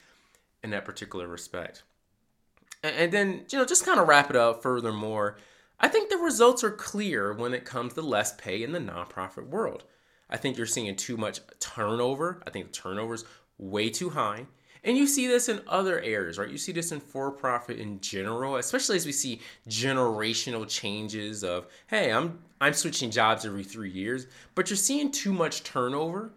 in 0.62 0.70
that 0.70 0.84
particular 0.84 1.26
respect. 1.26 1.82
And 2.84 3.12
then, 3.12 3.44
you 3.50 3.58
know, 3.58 3.64
just 3.64 3.84
kind 3.84 3.98
of 3.98 4.08
wrap 4.08 4.30
it 4.30 4.36
up 4.36 4.62
furthermore, 4.62 5.36
I 5.80 5.88
think 5.88 6.10
the 6.10 6.16
results 6.18 6.62
are 6.62 6.70
clear 6.70 7.32
when 7.32 7.54
it 7.54 7.64
comes 7.64 7.94
to 7.94 8.02
less 8.02 8.32
pay 8.34 8.62
in 8.62 8.72
the 8.72 8.78
nonprofit 8.78 9.48
world. 9.48 9.84
I 10.30 10.36
think 10.36 10.56
you're 10.56 10.66
seeing 10.66 10.94
too 10.96 11.16
much 11.16 11.40
turnover. 11.58 12.40
I 12.46 12.50
think 12.50 12.66
the 12.66 12.72
turnover 12.72 13.14
is 13.14 13.24
way 13.58 13.90
too 13.90 14.10
high. 14.10 14.46
And 14.84 14.96
you 14.96 15.06
see 15.06 15.28
this 15.28 15.48
in 15.48 15.60
other 15.68 16.00
areas, 16.00 16.38
right? 16.38 16.50
You 16.50 16.58
see 16.58 16.72
this 16.72 16.90
in 16.90 16.98
for 16.98 17.30
profit 17.30 17.78
in 17.78 18.00
general, 18.00 18.56
especially 18.56 18.96
as 18.96 19.06
we 19.06 19.12
see 19.12 19.40
generational 19.68 20.68
changes 20.68 21.44
of, 21.44 21.66
hey, 21.86 22.12
I'm 22.12 22.40
I'm 22.60 22.74
switching 22.74 23.10
jobs 23.10 23.44
every 23.44 23.64
3 23.64 23.90
years, 23.90 24.26
but 24.54 24.70
you're 24.70 24.76
seeing 24.76 25.10
too 25.10 25.32
much 25.32 25.64
turnover 25.64 26.32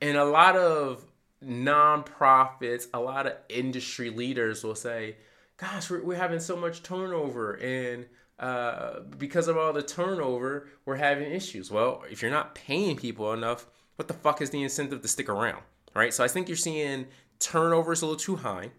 and 0.00 0.16
a 0.16 0.24
lot 0.24 0.56
of 0.56 1.04
nonprofits, 1.44 2.86
a 2.94 3.00
lot 3.00 3.26
of 3.26 3.34
industry 3.48 4.10
leaders 4.10 4.62
will 4.62 4.74
say, 4.74 5.16
gosh, 5.56 5.90
we're, 5.90 6.02
we're 6.02 6.16
having 6.16 6.40
so 6.40 6.56
much 6.56 6.82
turnover 6.82 7.54
and 7.54 8.06
uh, 8.38 9.00
because 9.18 9.48
of 9.48 9.58
all 9.58 9.72
the 9.72 9.82
turnover, 9.82 10.68
we're 10.86 10.96
having 10.96 11.30
issues. 11.30 11.70
Well, 11.70 12.02
if 12.10 12.22
you're 12.22 12.30
not 12.30 12.54
paying 12.54 12.96
people 12.96 13.32
enough, 13.34 13.66
what 13.96 14.08
the 14.08 14.14
fuck 14.14 14.40
is 14.40 14.48
the 14.48 14.62
incentive 14.62 15.02
to 15.02 15.08
stick 15.08 15.28
around? 15.28 15.62
Right. 15.94 16.14
So 16.14 16.24
I 16.24 16.28
think 16.28 16.48
you're 16.48 16.56
seeing 16.56 17.06
turnovers 17.40 18.02
a 18.02 18.06
little 18.06 18.18
too 18.18 18.36
high. 18.36 18.70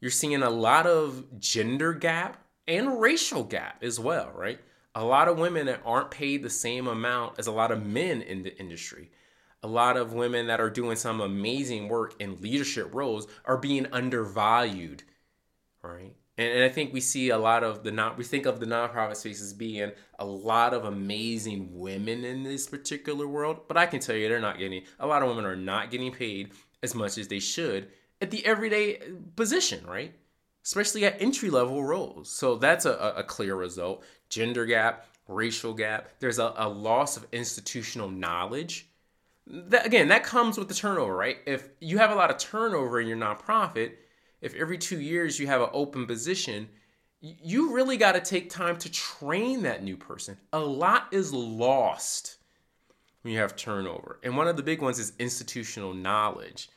You're 0.00 0.10
seeing 0.10 0.42
a 0.42 0.50
lot 0.50 0.86
of 0.86 1.38
gender 1.38 1.92
gap 1.92 2.42
and 2.66 3.00
racial 3.00 3.44
gap 3.44 3.82
as 3.82 4.00
well, 4.00 4.32
right? 4.34 4.60
A 4.94 5.04
lot 5.04 5.28
of 5.28 5.38
women 5.38 5.66
that 5.66 5.82
aren't 5.84 6.10
paid 6.10 6.42
the 6.42 6.50
same 6.50 6.86
amount 6.86 7.38
as 7.38 7.46
a 7.46 7.52
lot 7.52 7.70
of 7.70 7.84
men 7.84 8.22
in 8.22 8.42
the 8.42 8.56
industry. 8.58 9.10
A 9.62 9.68
lot 9.68 9.96
of 9.96 10.12
women 10.12 10.46
that 10.46 10.60
are 10.60 10.70
doing 10.70 10.96
some 10.96 11.20
amazing 11.20 11.88
work 11.88 12.14
in 12.20 12.40
leadership 12.40 12.94
roles 12.94 13.26
are 13.44 13.56
being 13.56 13.86
undervalued 13.92 15.02
right? 15.82 16.14
And, 16.36 16.52
and 16.52 16.64
I 16.64 16.68
think 16.68 16.92
we 16.92 17.00
see 17.00 17.30
a 17.30 17.38
lot 17.38 17.64
of 17.64 17.82
the 17.82 17.90
not 17.90 18.16
we 18.16 18.24
think 18.24 18.46
of 18.46 18.60
the 18.60 18.66
nonprofit 18.66 19.16
space 19.16 19.40
as 19.40 19.52
being 19.52 19.92
a 20.18 20.24
lot 20.24 20.74
of 20.74 20.84
amazing 20.84 21.70
women 21.72 22.24
in 22.24 22.42
this 22.42 22.66
particular 22.66 23.26
world, 23.26 23.62
but 23.68 23.76
I 23.76 23.86
can 23.86 24.00
tell 24.00 24.16
you 24.16 24.28
they're 24.28 24.40
not 24.40 24.58
getting 24.58 24.82
a 24.98 25.06
lot 25.06 25.22
of 25.22 25.28
women 25.28 25.44
are 25.44 25.56
not 25.56 25.90
getting 25.90 26.12
paid 26.12 26.52
as 26.82 26.94
much 26.94 27.18
as 27.18 27.28
they 27.28 27.40
should 27.40 27.88
at 28.20 28.30
the 28.30 28.44
everyday 28.44 29.00
position, 29.36 29.86
right? 29.86 30.14
especially 30.68 31.06
at 31.06 31.20
entry 31.22 31.48
level 31.48 31.82
roles. 31.82 32.30
So 32.30 32.56
that's 32.56 32.84
a, 32.84 33.14
a 33.16 33.22
clear 33.22 33.54
result. 33.56 34.04
Gender 34.28 34.66
gap, 34.66 35.06
racial 35.26 35.72
gap. 35.72 36.10
There's 36.20 36.38
a, 36.38 36.52
a 36.56 36.68
loss 36.68 37.16
of 37.16 37.26
institutional 37.32 38.10
knowledge. 38.10 38.86
That, 39.46 39.86
again, 39.86 40.08
that 40.08 40.24
comes 40.24 40.58
with 40.58 40.68
the 40.68 40.74
turnover, 40.74 41.16
right? 41.16 41.38
If 41.46 41.70
you 41.80 41.96
have 41.96 42.10
a 42.10 42.14
lot 42.14 42.30
of 42.30 42.36
turnover 42.36 43.00
in 43.00 43.08
your 43.08 43.16
nonprofit, 43.16 43.92
if 44.42 44.54
every 44.54 44.76
two 44.76 45.00
years 45.00 45.40
you 45.40 45.46
have 45.46 45.62
an 45.62 45.70
open 45.72 46.04
position, 46.04 46.68
you 47.20 47.72
really 47.72 47.96
got 47.96 48.12
to 48.12 48.20
take 48.20 48.50
time 48.50 48.76
to 48.76 48.92
train 48.92 49.62
that 49.62 49.82
new 49.82 49.96
person. 49.96 50.36
A 50.52 50.58
lot 50.58 51.06
is 51.12 51.32
lost 51.32 52.36
when 53.22 53.32
you 53.32 53.40
have 53.40 53.56
turnover. 53.56 54.20
And 54.22 54.36
one 54.36 54.48
of 54.48 54.58
the 54.58 54.62
big 54.62 54.82
ones 54.82 54.98
is 54.98 55.14
institutional 55.18 55.94
knowledge. 55.94 56.68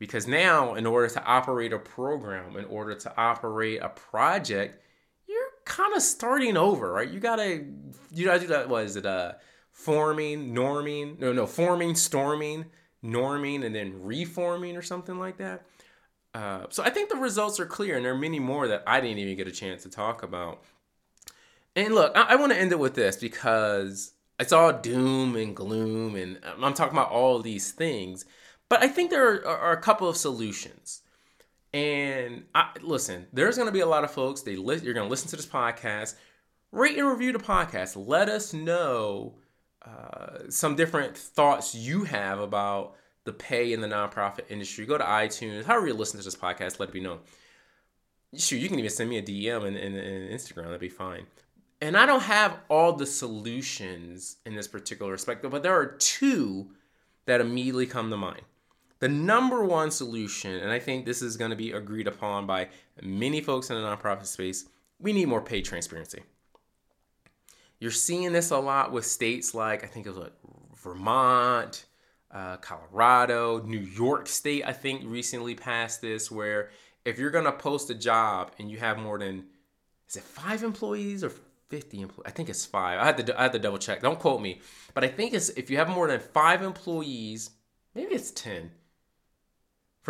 Because 0.00 0.26
now, 0.26 0.74
in 0.74 0.86
order 0.86 1.08
to 1.08 1.22
operate 1.24 1.74
a 1.74 1.78
program, 1.78 2.56
in 2.56 2.64
order 2.64 2.94
to 2.94 3.14
operate 3.16 3.80
a 3.82 3.90
project, 3.90 4.82
you're 5.28 5.50
kind 5.66 5.94
of 5.94 6.00
starting 6.00 6.56
over, 6.56 6.90
right? 6.90 7.08
You 7.08 7.20
gotta, 7.20 7.66
you 8.10 8.24
gotta 8.24 8.40
do 8.40 8.46
that. 8.48 8.70
What 8.70 8.84
is 8.84 8.96
it? 8.96 9.04
Uh, 9.04 9.34
forming, 9.70 10.54
norming, 10.54 11.18
no, 11.18 11.34
no, 11.34 11.46
forming, 11.46 11.94
storming, 11.94 12.64
norming, 13.04 13.62
and 13.62 13.74
then 13.74 14.02
reforming 14.02 14.74
or 14.74 14.82
something 14.82 15.18
like 15.18 15.36
that. 15.36 15.66
Uh, 16.32 16.64
so 16.70 16.82
I 16.82 16.88
think 16.88 17.10
the 17.10 17.16
results 17.16 17.60
are 17.60 17.66
clear, 17.66 17.96
and 17.96 18.04
there 18.04 18.12
are 18.12 18.18
many 18.18 18.40
more 18.40 18.68
that 18.68 18.82
I 18.86 19.02
didn't 19.02 19.18
even 19.18 19.36
get 19.36 19.48
a 19.48 19.52
chance 19.52 19.82
to 19.82 19.90
talk 19.90 20.22
about. 20.22 20.62
And 21.76 21.94
look, 21.94 22.16
I, 22.16 22.22
I 22.22 22.36
want 22.36 22.52
to 22.52 22.58
end 22.58 22.72
it 22.72 22.78
with 22.78 22.94
this 22.94 23.16
because 23.16 24.14
it's 24.38 24.52
all 24.52 24.72
doom 24.72 25.36
and 25.36 25.54
gloom, 25.54 26.14
and 26.14 26.40
I'm 26.62 26.72
talking 26.72 26.96
about 26.96 27.10
all 27.10 27.40
these 27.40 27.70
things. 27.72 28.24
But 28.70 28.82
I 28.82 28.88
think 28.88 29.10
there 29.10 29.34
are, 29.34 29.46
are 29.46 29.72
a 29.72 29.80
couple 29.82 30.08
of 30.08 30.16
solutions. 30.16 31.02
And 31.74 32.44
I, 32.54 32.70
listen, 32.80 33.26
there's 33.32 33.56
going 33.56 33.68
to 33.68 33.72
be 33.72 33.80
a 33.80 33.86
lot 33.86 34.04
of 34.04 34.12
folks. 34.12 34.40
They 34.40 34.56
li- 34.56 34.80
you're 34.82 34.94
going 34.94 35.06
to 35.06 35.10
listen 35.10 35.28
to 35.28 35.36
this 35.36 35.46
podcast, 35.46 36.14
rate 36.72 36.96
and 36.96 37.06
review 37.06 37.32
the 37.32 37.38
podcast. 37.38 38.02
Let 38.08 38.28
us 38.28 38.54
know 38.54 39.34
uh, 39.84 40.48
some 40.48 40.76
different 40.76 41.16
thoughts 41.16 41.74
you 41.74 42.04
have 42.04 42.38
about 42.38 42.94
the 43.24 43.32
pay 43.32 43.72
in 43.72 43.80
the 43.80 43.88
nonprofit 43.88 44.44
industry. 44.48 44.86
Go 44.86 44.96
to 44.96 45.04
iTunes, 45.04 45.64
however 45.64 45.88
you 45.88 45.94
listen 45.94 46.18
to 46.18 46.24
this 46.24 46.36
podcast. 46.36 46.80
Let 46.80 46.94
me 46.94 47.00
know. 47.00 47.18
Sure, 48.36 48.58
you 48.58 48.68
can 48.68 48.78
even 48.78 48.90
send 48.90 49.10
me 49.10 49.18
a 49.18 49.22
DM 49.22 49.66
in, 49.66 49.76
in, 49.76 49.96
in 49.96 50.32
Instagram. 50.32 50.66
That'd 50.66 50.80
be 50.80 50.88
fine. 50.88 51.26
And 51.80 51.96
I 51.96 52.06
don't 52.06 52.22
have 52.22 52.58
all 52.68 52.92
the 52.92 53.06
solutions 53.06 54.36
in 54.46 54.54
this 54.54 54.68
particular 54.68 55.10
respect, 55.10 55.48
but 55.48 55.62
there 55.62 55.74
are 55.74 55.96
two 55.98 56.70
that 57.26 57.40
immediately 57.40 57.86
come 57.86 58.10
to 58.10 58.16
mind. 58.16 58.42
The 59.00 59.08
number 59.08 59.64
one 59.64 59.90
solution, 59.90 60.56
and 60.56 60.70
I 60.70 60.78
think 60.78 61.06
this 61.06 61.22
is 61.22 61.38
going 61.38 61.50
to 61.50 61.56
be 61.56 61.72
agreed 61.72 62.06
upon 62.06 62.46
by 62.46 62.68
many 63.02 63.40
folks 63.40 63.70
in 63.70 63.76
the 63.76 63.82
nonprofit 63.82 64.26
space, 64.26 64.66
we 64.98 65.14
need 65.14 65.26
more 65.26 65.40
pay 65.40 65.62
transparency. 65.62 66.22
You're 67.78 67.92
seeing 67.92 68.32
this 68.32 68.50
a 68.50 68.58
lot 68.58 68.92
with 68.92 69.06
states 69.06 69.54
like, 69.54 69.82
I 69.82 69.86
think 69.86 70.04
it 70.04 70.10
was 70.10 70.18
like 70.18 70.34
Vermont, 70.76 71.86
uh, 72.30 72.58
Colorado, 72.58 73.62
New 73.62 73.78
York 73.78 74.28
State, 74.28 74.64
I 74.66 74.74
think 74.74 75.02
recently 75.06 75.54
passed 75.54 76.02
this, 76.02 76.30
where 76.30 76.68
if 77.06 77.18
you're 77.18 77.30
going 77.30 77.46
to 77.46 77.52
post 77.52 77.88
a 77.88 77.94
job 77.94 78.52
and 78.58 78.70
you 78.70 78.76
have 78.80 78.98
more 78.98 79.18
than, 79.18 79.46
is 80.10 80.16
it 80.16 80.22
five 80.22 80.62
employees 80.62 81.24
or 81.24 81.32
50 81.70 82.02
employees? 82.02 82.26
I 82.26 82.32
think 82.32 82.50
it's 82.50 82.66
five. 82.66 83.00
I 83.00 83.06
had 83.06 83.26
to, 83.26 83.40
I 83.40 83.44
had 83.44 83.52
to 83.52 83.58
double 83.58 83.78
check. 83.78 84.02
Don't 84.02 84.18
quote 84.18 84.42
me. 84.42 84.60
But 84.92 85.04
I 85.04 85.08
think 85.08 85.32
it's 85.32 85.48
if 85.50 85.70
you 85.70 85.78
have 85.78 85.88
more 85.88 86.06
than 86.06 86.20
five 86.20 86.60
employees, 86.60 87.52
maybe 87.94 88.14
it's 88.14 88.30
10 88.32 88.70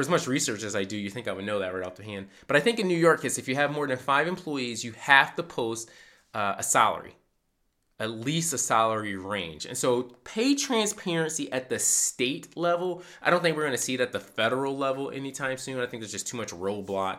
for 0.01 0.03
as 0.03 0.09
much 0.09 0.27
research 0.27 0.63
as 0.63 0.75
I 0.75 0.85
do, 0.85 0.97
you 0.97 1.11
think 1.11 1.29
I 1.29 1.33
would 1.33 1.45
know 1.45 1.59
that 1.59 1.75
right 1.75 1.85
off 1.85 1.97
the 1.97 2.03
hand. 2.03 2.29
But 2.47 2.57
I 2.57 2.61
think 2.61 2.79
in 2.79 2.89
New 2.89 2.97
York, 2.97 3.23
it's 3.23 3.37
if 3.37 3.47
you 3.49 3.55
have 3.57 3.71
more 3.71 3.87
than 3.87 3.99
five 3.99 4.27
employees, 4.27 4.83
you 4.83 4.93
have 4.93 5.37
to 5.37 5.43
post 5.43 5.91
uh, 6.33 6.55
a 6.57 6.63
salary, 6.63 7.17
at 7.99 8.11
least 8.11 8.55
a 8.55 8.59
salary 8.59 9.17
range. 9.17 9.67
And 9.67 9.77
so, 9.77 10.05
pay 10.25 10.55
transparency 10.55 11.53
at 11.53 11.69
the 11.69 11.79
state 11.79 12.57
level, 12.57 13.03
I 13.21 13.29
don't 13.29 13.43
think 13.43 13.59
we're 13.59 13.65
going 13.65 13.77
to 13.77 13.83
see 13.83 13.93
it 13.93 14.01
at 14.01 14.13
the 14.13 14.21
federal 14.21 14.75
level 14.75 15.11
anytime 15.11 15.59
soon. 15.59 15.81
I 15.81 15.87
think 15.87 16.01
there's 16.01 16.13
just 16.13 16.27
too 16.27 16.39
much 16.39 16.49
roadblock, 16.49 17.19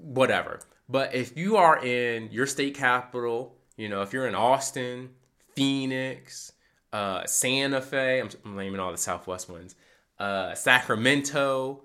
whatever. 0.00 0.58
But 0.88 1.14
if 1.14 1.36
you 1.36 1.56
are 1.56 1.78
in 1.84 2.32
your 2.32 2.48
state 2.48 2.74
capital, 2.74 3.54
you 3.76 3.88
know, 3.88 4.02
if 4.02 4.12
you're 4.12 4.26
in 4.26 4.34
Austin, 4.34 5.10
Phoenix, 5.54 6.50
uh, 6.92 7.24
Santa 7.26 7.80
Fe, 7.80 8.22
I'm, 8.22 8.30
I'm 8.44 8.56
naming 8.56 8.80
all 8.80 8.90
the 8.90 8.98
Southwest 8.98 9.48
ones 9.48 9.76
uh, 10.18 10.54
Sacramento, 10.54 11.84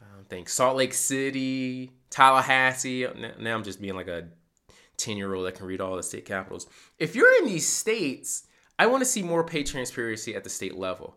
I 0.00 0.22
think 0.28 0.48
Salt 0.48 0.76
Lake 0.76 0.94
City, 0.94 1.92
Tallahassee. 2.10 3.06
Now 3.38 3.54
I'm 3.54 3.64
just 3.64 3.80
being 3.80 3.94
like 3.94 4.08
a 4.08 4.28
10 4.96 5.16
year 5.16 5.34
old 5.34 5.46
that 5.46 5.54
can 5.54 5.66
read 5.66 5.80
all 5.80 5.96
the 5.96 6.02
state 6.02 6.24
capitals. 6.24 6.66
If 6.98 7.14
you're 7.14 7.36
in 7.38 7.46
these 7.46 7.68
states, 7.68 8.46
I 8.78 8.86
want 8.86 9.02
to 9.02 9.06
see 9.06 9.22
more 9.22 9.44
pay 9.44 9.62
transparency 9.62 10.34
at 10.34 10.44
the 10.44 10.50
state 10.50 10.76
level 10.76 11.16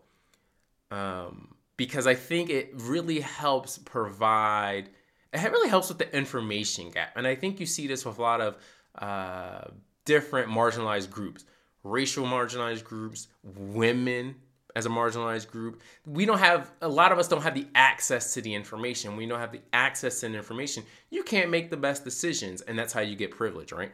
um, 0.90 1.54
because 1.76 2.06
I 2.06 2.14
think 2.14 2.50
it 2.50 2.72
really 2.76 3.20
helps 3.20 3.78
provide, 3.78 4.90
it 5.32 5.50
really 5.50 5.68
helps 5.68 5.88
with 5.88 5.98
the 5.98 6.14
information 6.16 6.90
gap. 6.90 7.12
And 7.16 7.26
I 7.26 7.34
think 7.34 7.60
you 7.60 7.66
see 7.66 7.86
this 7.86 8.04
with 8.04 8.18
a 8.18 8.22
lot 8.22 8.40
of 8.40 8.56
uh, 8.98 9.70
different 10.04 10.50
marginalized 10.50 11.10
groups, 11.10 11.44
racial 11.84 12.26
marginalized 12.26 12.84
groups, 12.84 13.28
women 13.42 14.36
as 14.76 14.86
a 14.86 14.88
marginalized 14.88 15.48
group 15.50 15.82
we 16.06 16.24
don't 16.24 16.38
have 16.38 16.70
a 16.80 16.88
lot 16.88 17.12
of 17.12 17.18
us 17.18 17.28
don't 17.28 17.42
have 17.42 17.54
the 17.54 17.66
access 17.74 18.34
to 18.34 18.42
the 18.42 18.54
information. 18.54 19.16
We 19.16 19.26
don't 19.26 19.40
have 19.40 19.52
the 19.52 19.62
access 19.72 20.20
to 20.20 20.28
the 20.28 20.36
information. 20.36 20.84
You 21.10 21.22
can't 21.22 21.50
make 21.50 21.70
the 21.70 21.76
best 21.76 22.04
decisions 22.04 22.60
and 22.62 22.78
that's 22.78 22.92
how 22.92 23.00
you 23.00 23.16
get 23.16 23.30
privilege 23.30 23.72
right? 23.72 23.92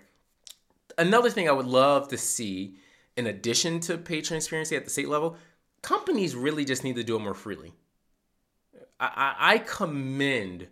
Another 0.98 1.30
thing 1.30 1.48
i 1.48 1.52
would 1.52 1.66
love 1.66 2.08
to 2.08 2.18
see 2.18 2.76
in 3.16 3.26
addition 3.26 3.80
to 3.80 3.98
pay 3.98 4.20
transparency 4.20 4.76
at 4.76 4.84
the 4.84 4.90
state 4.90 5.08
level 5.08 5.36
companies 5.82 6.34
really 6.34 6.64
just 6.64 6.84
need 6.84 6.96
to 6.96 7.04
do 7.04 7.16
it 7.16 7.20
more 7.20 7.34
freely. 7.34 7.72
I, 8.98 9.34
I 9.38 9.58
commend 9.58 10.68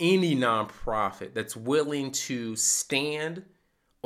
any 0.00 0.34
nonprofit 0.34 1.34
that's 1.34 1.56
willing 1.56 2.10
to 2.12 2.56
stand 2.56 3.44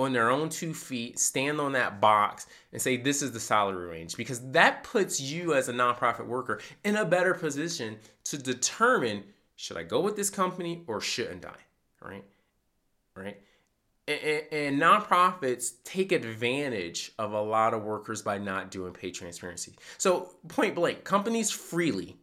on 0.00 0.12
their 0.12 0.30
own 0.30 0.48
two 0.48 0.72
feet, 0.72 1.18
stand 1.18 1.60
on 1.60 1.72
that 1.72 2.00
box 2.00 2.46
and 2.72 2.80
say, 2.80 2.96
this 2.96 3.22
is 3.22 3.32
the 3.32 3.40
salary 3.40 3.86
range. 3.86 4.16
Because 4.16 4.40
that 4.52 4.82
puts 4.82 5.20
you 5.20 5.54
as 5.54 5.68
a 5.68 5.72
nonprofit 5.72 6.26
worker 6.26 6.60
in 6.84 6.96
a 6.96 7.04
better 7.04 7.34
position 7.34 7.98
to 8.24 8.38
determine 8.38 9.24
should 9.56 9.76
I 9.76 9.82
go 9.82 10.00
with 10.00 10.16
this 10.16 10.30
company 10.30 10.84
or 10.86 11.02
shouldn't 11.02 11.44
I? 11.44 11.56
Right? 12.02 12.24
Right? 13.14 13.36
And, 14.08 14.42
and, 14.50 14.80
nonprofits 14.80 15.72
take 15.84 16.12
advantage 16.12 17.12
of 17.18 17.32
a 17.32 17.40
lot 17.40 17.74
of 17.74 17.82
workers 17.82 18.22
by 18.22 18.38
not 18.38 18.70
doing 18.70 18.94
pay 18.94 19.10
transparency. 19.10 19.74
So 19.98 20.30
point 20.48 20.74
blank, 20.74 21.04
companies 21.04 21.50
freely 21.50 22.16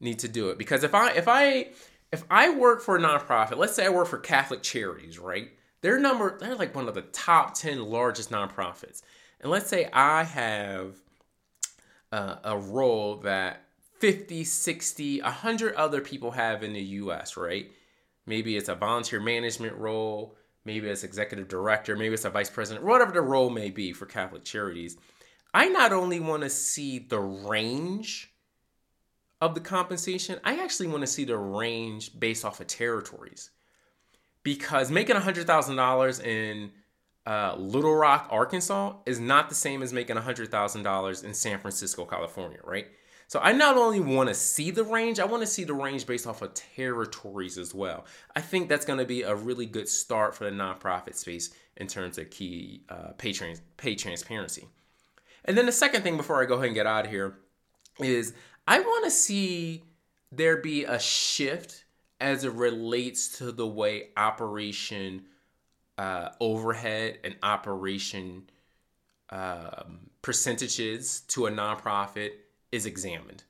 need 0.00 0.18
to 0.20 0.28
do 0.28 0.48
it 0.48 0.56
because 0.56 0.82
if 0.82 0.94
I 0.94 1.12
if 1.12 1.28
I 1.28 1.68
if 2.10 2.24
I 2.30 2.50
work 2.50 2.80
for 2.80 2.96
a 2.96 3.00
nonprofit, 3.00 3.58
let's 3.58 3.74
say 3.74 3.84
I 3.84 3.90
work 3.90 4.08
for 4.08 4.18
Catholic 4.18 4.62
Charities, 4.62 5.18
right? 5.18 5.50
They're 5.86 6.00
number 6.00 6.36
they're 6.36 6.56
like 6.56 6.74
one 6.74 6.88
of 6.88 6.96
the 6.96 7.02
top 7.02 7.54
10 7.54 7.80
largest 7.80 8.32
nonprofits. 8.32 9.02
And 9.40 9.52
let's 9.52 9.68
say 9.68 9.88
I 9.92 10.24
have 10.24 10.96
uh, 12.10 12.38
a 12.42 12.58
role 12.58 13.18
that 13.18 13.62
50, 14.00 14.42
60, 14.42 15.20
100 15.20 15.74
other 15.76 16.00
people 16.00 16.32
have 16.32 16.64
in 16.64 16.72
the 16.72 16.82
US, 16.82 17.36
right? 17.36 17.70
Maybe 18.26 18.56
it's 18.56 18.68
a 18.68 18.74
volunteer 18.74 19.20
management 19.20 19.76
role, 19.76 20.36
maybe 20.64 20.88
it's 20.88 21.04
executive 21.04 21.46
director, 21.46 21.94
maybe 21.94 22.14
it's 22.14 22.24
a 22.24 22.30
vice 22.30 22.50
president, 22.50 22.84
whatever 22.84 23.12
the 23.12 23.20
role 23.20 23.48
may 23.48 23.70
be 23.70 23.92
for 23.92 24.06
Catholic 24.06 24.42
Charities. 24.42 24.96
I 25.54 25.68
not 25.68 25.92
only 25.92 26.18
want 26.18 26.42
to 26.42 26.50
see 26.50 26.98
the 26.98 27.20
range 27.20 28.34
of 29.40 29.54
the 29.54 29.60
compensation, 29.60 30.40
I 30.42 30.64
actually 30.64 30.88
want 30.88 31.02
to 31.02 31.06
see 31.06 31.24
the 31.24 31.38
range 31.38 32.18
based 32.18 32.44
off 32.44 32.58
of 32.58 32.66
territories 32.66 33.50
because 34.46 34.92
making 34.92 35.16
$100,000 35.16 36.24
in 36.24 36.70
uh, 37.26 37.56
Little 37.58 37.96
Rock, 37.96 38.28
Arkansas 38.30 38.94
is 39.04 39.18
not 39.18 39.48
the 39.48 39.56
same 39.56 39.82
as 39.82 39.92
making 39.92 40.14
$100,000 40.14 41.24
in 41.24 41.34
San 41.34 41.58
Francisco, 41.58 42.04
California, 42.04 42.60
right? 42.62 42.86
So 43.26 43.40
I 43.42 43.50
not 43.50 43.76
only 43.76 43.98
want 43.98 44.28
to 44.28 44.36
see 44.36 44.70
the 44.70 44.84
range, 44.84 45.18
I 45.18 45.24
want 45.24 45.42
to 45.42 45.48
see 45.48 45.64
the 45.64 45.74
range 45.74 46.06
based 46.06 46.28
off 46.28 46.42
of 46.42 46.54
territories 46.54 47.58
as 47.58 47.74
well. 47.74 48.04
I 48.36 48.40
think 48.40 48.68
that's 48.68 48.86
going 48.86 49.00
to 49.00 49.04
be 49.04 49.22
a 49.22 49.34
really 49.34 49.66
good 49.66 49.88
start 49.88 50.32
for 50.36 50.44
the 50.44 50.52
nonprofit 50.52 51.16
space 51.16 51.50
in 51.76 51.88
terms 51.88 52.16
of 52.16 52.30
key 52.30 52.82
uh, 52.88 53.14
pay, 53.18 53.32
trans- 53.32 53.62
pay 53.76 53.96
transparency. 53.96 54.68
And 55.44 55.58
then 55.58 55.66
the 55.66 55.72
second 55.72 56.02
thing 56.02 56.16
before 56.16 56.40
I 56.40 56.46
go 56.46 56.54
ahead 56.54 56.66
and 56.66 56.74
get 56.76 56.86
out 56.86 57.04
of 57.04 57.10
here 57.10 57.36
is 57.98 58.32
I 58.68 58.78
want 58.78 59.06
to 59.06 59.10
see 59.10 59.82
there 60.30 60.58
be 60.58 60.84
a 60.84 61.00
shift 61.00 61.85
as 62.20 62.44
it 62.44 62.52
relates 62.52 63.38
to 63.38 63.52
the 63.52 63.66
way 63.66 64.08
operation 64.16 65.24
uh, 65.98 66.30
overhead 66.40 67.18
and 67.24 67.36
operation 67.42 68.44
um, 69.30 70.10
percentages 70.22 71.20
to 71.20 71.46
a 71.46 71.50
nonprofit 71.50 72.32
is 72.72 72.86
examined. 72.86 73.44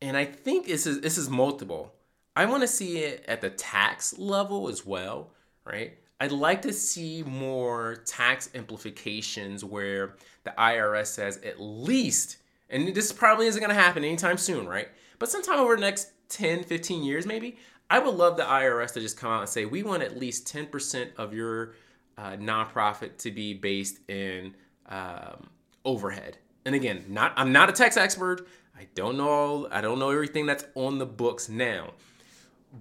And 0.00 0.16
I 0.16 0.24
think 0.24 0.66
this 0.66 0.86
is 0.86 1.00
this 1.00 1.18
is 1.18 1.28
multiple. 1.28 1.94
I 2.34 2.44
want 2.44 2.62
to 2.62 2.68
see 2.68 2.98
it 2.98 3.24
at 3.26 3.40
the 3.40 3.50
tax 3.50 4.18
level 4.18 4.68
as 4.68 4.84
well, 4.84 5.30
right? 5.64 5.96
I'd 6.20 6.32
like 6.32 6.62
to 6.62 6.72
see 6.72 7.22
more 7.22 7.96
tax 8.06 8.50
implications 8.54 9.64
where 9.64 10.16
the 10.44 10.54
IRS 10.58 11.06
says 11.06 11.38
at 11.38 11.60
least, 11.60 12.38
and 12.70 12.94
this 12.94 13.12
probably 13.12 13.46
isn't 13.46 13.60
going 13.60 13.74
to 13.74 13.80
happen 13.80 14.04
anytime 14.04 14.38
soon, 14.38 14.66
right? 14.66 14.88
But 15.18 15.30
sometime 15.30 15.58
over 15.58 15.74
the 15.74 15.80
next 15.80 16.12
10, 16.28 16.64
15 16.64 17.02
years, 17.02 17.26
maybe, 17.26 17.56
I 17.88 17.98
would 17.98 18.14
love 18.14 18.36
the 18.36 18.42
IRS 18.42 18.92
to 18.94 19.00
just 19.00 19.16
come 19.16 19.30
out 19.30 19.40
and 19.40 19.48
say, 19.48 19.64
we 19.64 19.82
want 19.82 20.02
at 20.02 20.18
least 20.18 20.52
10% 20.52 21.10
of 21.16 21.32
your 21.32 21.74
uh, 22.18 22.32
nonprofit 22.32 23.18
to 23.18 23.30
be 23.30 23.54
based 23.54 23.98
in 24.08 24.54
um, 24.88 25.48
overhead. 25.84 26.38
And 26.64 26.74
again, 26.74 27.04
not 27.08 27.32
I'm 27.36 27.52
not 27.52 27.68
a 27.68 27.72
tax 27.72 27.96
expert. 27.96 28.46
I 28.76 28.88
don't 28.94 29.16
know 29.16 29.68
I 29.70 29.80
don't 29.80 29.98
know 29.98 30.10
everything 30.10 30.46
that's 30.46 30.64
on 30.74 30.98
the 30.98 31.06
books 31.06 31.48
now. 31.48 31.92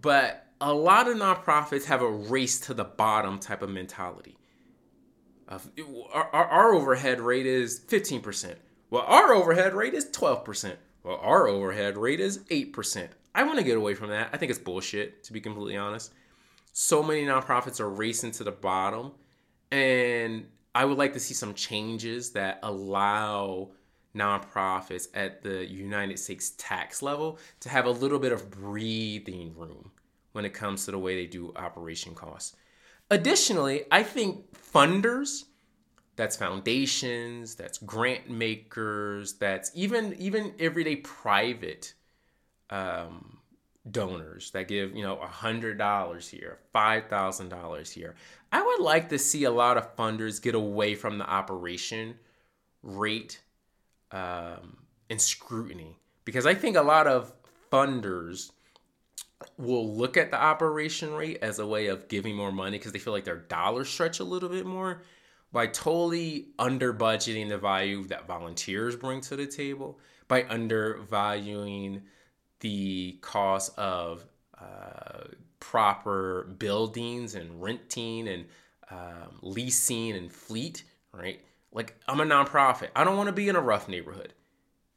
But 0.02 0.48
a 0.60 0.74
lot 0.74 1.08
of 1.08 1.18
nonprofits 1.18 1.86
have 1.86 2.02
a 2.02 2.10
race 2.10 2.60
to 2.62 2.74
the 2.74 2.84
bottom 2.84 3.40
type 3.40 3.62
of 3.62 3.70
mentality. 3.70 4.38
Uh, 5.48 5.60
our, 6.12 6.34
our 6.34 6.74
overhead 6.74 7.22
rate 7.22 7.46
is 7.46 7.80
15%. 7.80 8.56
Well, 8.90 9.04
our 9.04 9.32
overhead 9.34 9.76
rate 9.76 9.94
is 9.94 10.06
12%. 10.06 10.76
Well, 11.04 11.20
our 11.22 11.48
overhead 11.48 11.98
rate 11.98 12.20
is 12.20 12.40
8%. 12.46 13.10
I 13.36 13.44
want 13.44 13.60
to 13.60 13.66
get 13.66 13.78
away 13.78 13.94
from 13.94 14.10
that. 14.10 14.30
I 14.32 14.38
think 14.38 14.50
it's 14.50 14.60
bullshit, 14.60 15.24
to 15.26 15.34
be 15.34 15.42
completely 15.42 15.76
honest. 15.76 16.14
So 16.72 17.04
many 17.04 17.26
nonprofits 17.26 17.82
are 17.82 17.90
racing 17.90 18.32
to 18.32 18.46
the 18.46 18.52
bottom. 18.52 19.12
And 19.72 20.48
I 20.74 20.86
would 20.86 20.98
like 20.98 21.14
to 21.14 21.20
see 21.20 21.34
some 21.34 21.54
changes 21.54 22.32
that 22.32 22.60
allow 22.64 23.72
nonprofits 24.16 25.10
at 25.14 25.44
the 25.44 25.66
United 25.66 26.18
States 26.18 26.54
tax 26.58 27.02
level 27.02 27.38
to 27.60 27.70
have 27.70 27.86
a 27.86 27.92
little 27.92 28.20
bit 28.20 28.32
of 28.32 28.50
breathing 28.50 29.54
room 29.56 29.92
when 30.32 30.46
it 30.46 30.54
comes 30.54 30.86
to 30.86 30.92
the 30.92 30.98
way 30.98 31.16
they 31.16 31.28
do 31.28 31.52
operation 31.58 32.16
costs. 32.16 32.56
Additionally, 33.12 33.84
I 33.92 34.04
think 34.04 34.46
funders, 34.54 35.44
that's 36.16 36.38
foundations, 36.38 37.56
that's 37.56 37.78
grant 37.80 38.30
makers, 38.30 39.34
that's 39.34 39.72
even 39.76 40.14
even 40.16 40.54
everyday 40.60 40.96
private 40.98 41.94
um, 42.70 43.38
donors 43.90 44.52
that 44.52 44.68
give 44.68 44.96
you 44.96 45.04
know 45.04 45.18
a 45.18 45.28
hundred 45.28 45.78
dollars 45.78 46.28
here, 46.28 46.60
five 46.74 47.08
thousand 47.08 47.50
dollars 47.50 47.92
here. 47.92 48.16
I 48.52 48.62
would 48.62 48.82
like 48.82 49.10
to 49.10 49.20
see 49.20 49.44
a 49.44 49.52
lot 49.52 49.78
of 49.78 49.96
funders 49.96 50.42
get 50.42 50.56
away 50.56 50.96
from 50.96 51.18
the 51.18 51.30
operation 51.30 52.16
rate 52.82 53.42
um, 54.12 54.78
and 55.10 55.22
scrutiny 55.22 55.98
because 56.24 56.46
I 56.46 56.54
think 56.54 56.78
a 56.78 56.82
lot 56.82 57.08
of 57.08 57.34
funders 57.72 58.52
will 59.58 59.94
look 59.96 60.18
at 60.18 60.32
the 60.32 60.42
operation 60.42 61.14
rate 61.14 61.40
as 61.42 61.60
a 61.60 61.68
way 61.68 61.88
of 61.88 62.08
giving 62.08 62.36
more 62.36 62.52
money 62.52 62.78
because 62.78 62.92
they 62.92 63.00
feel 63.00 63.14
like 63.14 63.26
their 63.26 63.38
dollars 63.38 63.90
stretch 63.90 64.20
a 64.20 64.24
little 64.24 64.50
bit 64.50 64.66
more 64.66 65.02
by 65.52 65.68
totally 65.68 66.48
under 66.58 66.94
budgeting 66.94 67.50
the 67.50 67.58
value 67.58 68.06
that 68.06 68.28
volunteers 68.28 68.96
bring 68.96 69.22
to 69.22 69.36
the 69.36 69.46
table 69.46 70.00
by 70.28 70.44
undervaluing 70.50 72.02
the 72.60 73.18
cost 73.22 73.78
of 73.78 74.26
uh, 74.60 75.26
proper 75.60 76.56
buildings 76.58 77.36
and 77.36 77.62
renting 77.62 78.28
and 78.28 78.46
um, 78.90 79.40
leasing 79.42 80.16
and 80.16 80.32
fleet, 80.32 80.84
right? 81.12 81.42
Like, 81.72 81.96
I'm 82.08 82.22
a 82.22 82.26
nonprofit. 82.26 82.90
I 82.96 83.04
don't 83.04 83.18
want 83.18 83.28
to 83.28 83.34
be 83.34 83.50
in 83.50 83.56
a 83.56 83.62
rough 83.62 83.90
neighborhood. 83.90 84.34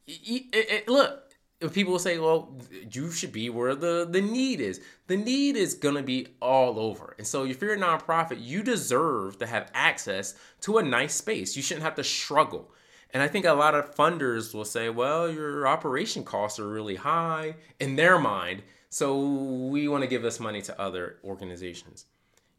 It, 0.07 0.45
it, 0.53 0.71
it, 0.71 0.87
look, 0.87 1.29
if 1.61 1.73
people 1.73 1.99
say, 1.99 2.17
well, 2.19 2.55
you 2.91 3.11
should 3.11 3.33
be 3.33 3.49
where 3.49 3.75
the, 3.75 4.07
the 4.09 4.21
need 4.21 4.61
is, 4.61 4.79
the 5.07 5.17
need 5.17 5.57
is 5.57 5.73
going 5.73 5.95
to 5.95 6.03
be 6.03 6.27
all 6.41 6.79
over. 6.79 7.15
And 7.17 7.27
so 7.27 7.45
if 7.45 7.61
you're 7.61 7.73
a 7.73 7.77
nonprofit, 7.77 8.37
you 8.39 8.63
deserve 8.63 9.37
to 9.39 9.45
have 9.45 9.69
access 9.73 10.35
to 10.61 10.77
a 10.77 10.83
nice 10.83 11.15
space. 11.15 11.57
You 11.57 11.61
shouldn't 11.61 11.83
have 11.83 11.95
to 11.95 12.03
struggle. 12.03 12.71
And 13.11 13.23
I 13.23 13.27
think 13.27 13.45
a 13.45 13.53
lot 13.53 13.75
of 13.75 13.95
funders 13.95 14.53
will 14.53 14.65
say, 14.65 14.89
well, 14.89 15.29
your 15.31 15.67
operation 15.67 16.23
costs 16.23 16.59
are 16.59 16.67
really 16.67 16.95
high 16.95 17.55
in 17.79 17.95
their 17.95 18.19
mind. 18.19 18.61
So 18.89 19.19
we 19.19 19.87
want 19.87 20.03
to 20.03 20.09
give 20.09 20.21
this 20.21 20.39
money 20.39 20.61
to 20.63 20.79
other 20.79 21.17
organizations. 21.23 22.05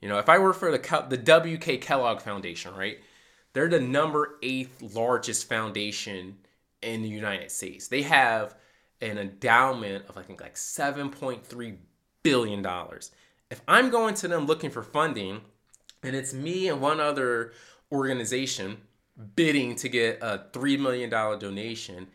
You 0.00 0.08
know, 0.08 0.18
if 0.18 0.28
I 0.28 0.38
work 0.38 0.56
for 0.56 0.76
the, 0.76 1.06
the 1.08 1.16
W.K. 1.16 1.78
Kellogg 1.78 2.20
Foundation, 2.20 2.74
right? 2.74 2.98
They're 3.52 3.68
the 3.68 3.80
number 3.80 4.38
eighth 4.42 4.80
largest 4.94 5.48
foundation 5.48 6.38
in 6.82 7.02
the 7.02 7.08
United 7.08 7.50
States. 7.50 7.88
They 7.88 8.02
have 8.02 8.54
an 9.00 9.18
endowment 9.18 10.04
of 10.08 10.16
I 10.16 10.22
think 10.22 10.40
like 10.40 10.54
7.3 10.54 11.76
billion 12.22 12.62
dollars. 12.62 13.10
If 13.50 13.62
I'm 13.66 13.90
going 13.90 14.14
to 14.14 14.28
them 14.28 14.46
looking 14.46 14.70
for 14.70 14.82
funding, 14.82 15.40
and 16.02 16.14
it's 16.14 16.32
me 16.32 16.68
and 16.68 16.80
one 16.80 17.00
other 17.00 17.52
organization 17.90 18.78
bidding 19.36 19.76
to 19.76 19.88
get 19.88 20.18
a 20.22 20.46
three 20.52 20.76
million 20.76 21.10
dollar 21.10 21.38
donation, 21.38 22.08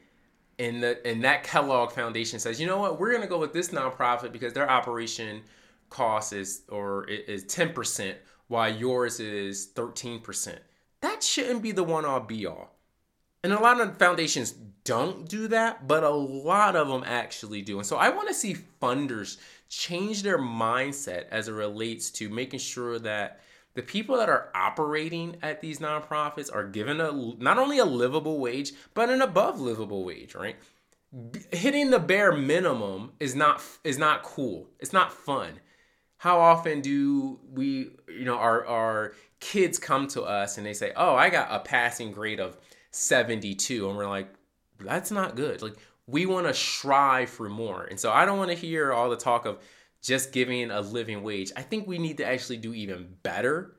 and 0.60 0.82
the 0.82 1.06
and 1.08 1.24
that 1.24 1.44
Kellogg 1.44 1.92
Foundation 1.92 2.40
says, 2.40 2.60
you 2.60 2.68
know 2.68 2.78
what, 2.78 3.00
we're 3.00 3.14
gonna 3.14 3.28
go 3.28 3.40
with 3.40 3.54
this 3.54 3.70
nonprofit 3.70 4.32
because 4.32 4.54
their 4.54 4.70
operation 4.70 5.42
cost 5.90 6.34
is 6.34 6.62
or 6.70 7.06
is 7.06 7.44
ten 7.46 7.74
percent, 7.74 8.18
while 8.48 8.74
yours 8.74 9.20
is 9.20 9.68
thirteen 9.68 10.20
percent. 10.20 10.60
That 11.02 11.22
shouldn't 11.22 11.62
be 11.62 11.72
the 11.72 11.84
one 11.84 12.06
all 12.06 12.20
be 12.20 12.46
all. 12.46 12.76
And 13.44 13.54
a 13.54 13.60
lot 13.60 13.80
of 13.80 13.98
foundations 13.98 14.56
don't 14.86 15.30
do 15.30 15.48
that, 15.50 15.88
but 15.88 16.04
a 16.04 16.10
lot 16.10 16.76
of 16.76 16.88
them 16.88 17.04
actually 17.06 17.62
do. 17.62 17.78
And 17.78 17.86
so 17.86 17.96
I 17.96 18.10
want 18.10 18.28
to 18.28 18.34
see 18.34 18.56
funders 18.82 19.38
change 19.70 20.24
their 20.24 20.40
mindset 20.40 21.26
as 21.30 21.48
it 21.48 21.54
relates 21.54 22.10
to 22.12 22.30
making 22.30 22.60
sure 22.60 22.98
that 23.00 23.42
the 23.76 23.84
people 23.84 24.18
that 24.18 24.30
are 24.30 24.50
operating 24.56 25.36
at 25.44 25.62
these 25.62 25.80
nonprofits 25.80 26.54
are 26.54 26.64
given 26.64 27.00
a 27.00 27.12
not 27.38 27.60
only 27.60 27.78
a 27.78 27.86
livable 27.86 28.40
wage 28.40 28.72
but 28.94 29.10
an 29.10 29.22
above 29.22 29.60
livable 29.60 30.04
wage 30.04 30.34
right? 30.34 30.56
Hitting 31.52 31.92
the 31.92 32.00
bare 32.00 32.32
minimum 32.32 33.12
is 33.20 33.36
not 33.36 33.62
is 33.84 33.98
not 33.98 34.24
cool. 34.24 34.68
It's 34.80 34.92
not 34.94 35.14
fun. 35.14 35.60
How 36.18 36.40
often 36.40 36.82
do 36.82 37.40
we 37.54 37.92
you 38.08 38.26
know 38.26 38.38
our 38.38 38.66
our 38.66 39.14
kids 39.40 39.78
come 39.78 40.08
to 40.08 40.24
us 40.24 40.58
and 40.58 40.66
they 40.66 40.74
say 40.74 40.92
oh 40.96 41.14
i 41.14 41.30
got 41.30 41.52
a 41.52 41.60
passing 41.60 42.12
grade 42.12 42.40
of 42.40 42.58
72 42.92 43.88
and 43.88 43.98
we're 43.98 44.08
like 44.08 44.30
that's 44.80 45.12
not 45.12 45.36
good. 45.36 45.62
Like 45.62 45.76
we 46.08 46.26
want 46.26 46.48
to 46.48 46.54
strive 46.54 47.30
for 47.30 47.50
more. 47.50 47.84
And 47.84 48.00
so 48.00 48.12
i 48.12 48.26
don't 48.26 48.38
want 48.38 48.52
to 48.52 48.58
hear 48.58 48.94
all 48.94 49.10
the 49.10 49.18
talk 49.18 49.46
of 49.46 49.60
just 50.06 50.32
giving 50.32 50.70
a 50.70 50.82
living 50.82 51.24
wage. 51.24 51.52
I 51.58 51.64
think 51.64 51.88
we 51.88 51.98
need 51.98 52.18
to 52.18 52.26
actually 52.26 52.58
do 52.58 52.74
even 52.74 53.08
better 53.24 53.76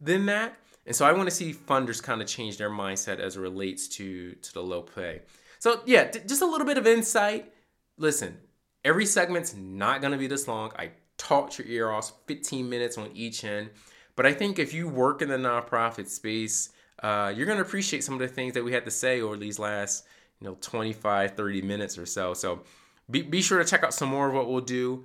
than 0.00 0.26
that. 0.26 0.56
And 0.86 0.96
so 0.96 1.04
I 1.04 1.12
want 1.12 1.28
to 1.28 1.34
see 1.34 1.52
funders 1.52 2.02
kind 2.02 2.22
of 2.22 2.28
change 2.28 2.56
their 2.56 2.70
mindset 2.70 3.18
as 3.18 3.36
it 3.36 3.40
relates 3.40 3.86
to 3.88 4.32
to 4.32 4.54
the 4.54 4.62
low 4.62 4.82
pay. 4.82 5.20
So 5.58 5.82
yeah, 5.84 6.10
just 6.10 6.42
a 6.42 6.46
little 6.46 6.66
bit 6.66 6.78
of 6.78 6.86
insight. 6.86 7.52
Listen, 7.98 8.38
every 8.84 9.04
segment's 9.04 9.54
not 9.54 10.00
going 10.00 10.12
to 10.12 10.18
be 10.18 10.26
this 10.26 10.48
long. 10.48 10.72
I 10.78 10.92
talked 11.18 11.58
your 11.58 11.66
ear 11.66 11.90
off 11.90 12.12
15 12.26 12.68
minutes 12.68 12.96
on 12.96 13.10
each 13.14 13.44
end. 13.44 13.70
But 14.14 14.24
I 14.24 14.32
think 14.32 14.58
if 14.58 14.72
you 14.72 14.88
work 14.88 15.20
in 15.20 15.28
the 15.28 15.36
nonprofit 15.36 16.08
space, 16.08 16.70
uh, 17.02 17.32
you're 17.36 17.46
going 17.46 17.58
to 17.58 17.64
appreciate 17.64 18.02
some 18.02 18.14
of 18.14 18.20
the 18.20 18.28
things 18.28 18.54
that 18.54 18.64
we 18.64 18.72
had 18.72 18.86
to 18.86 18.90
say 18.90 19.20
over 19.20 19.36
these 19.36 19.58
last, 19.58 20.06
you 20.40 20.46
know, 20.48 20.56
25, 20.60 21.36
30 21.36 21.62
minutes 21.62 21.98
or 21.98 22.06
so. 22.06 22.32
So 22.32 22.62
be, 23.10 23.22
be 23.22 23.42
sure 23.42 23.58
to 23.58 23.64
check 23.64 23.84
out 23.84 23.92
some 23.92 24.08
more 24.08 24.28
of 24.28 24.34
what 24.34 24.48
we'll 24.48 24.62
do. 24.62 25.04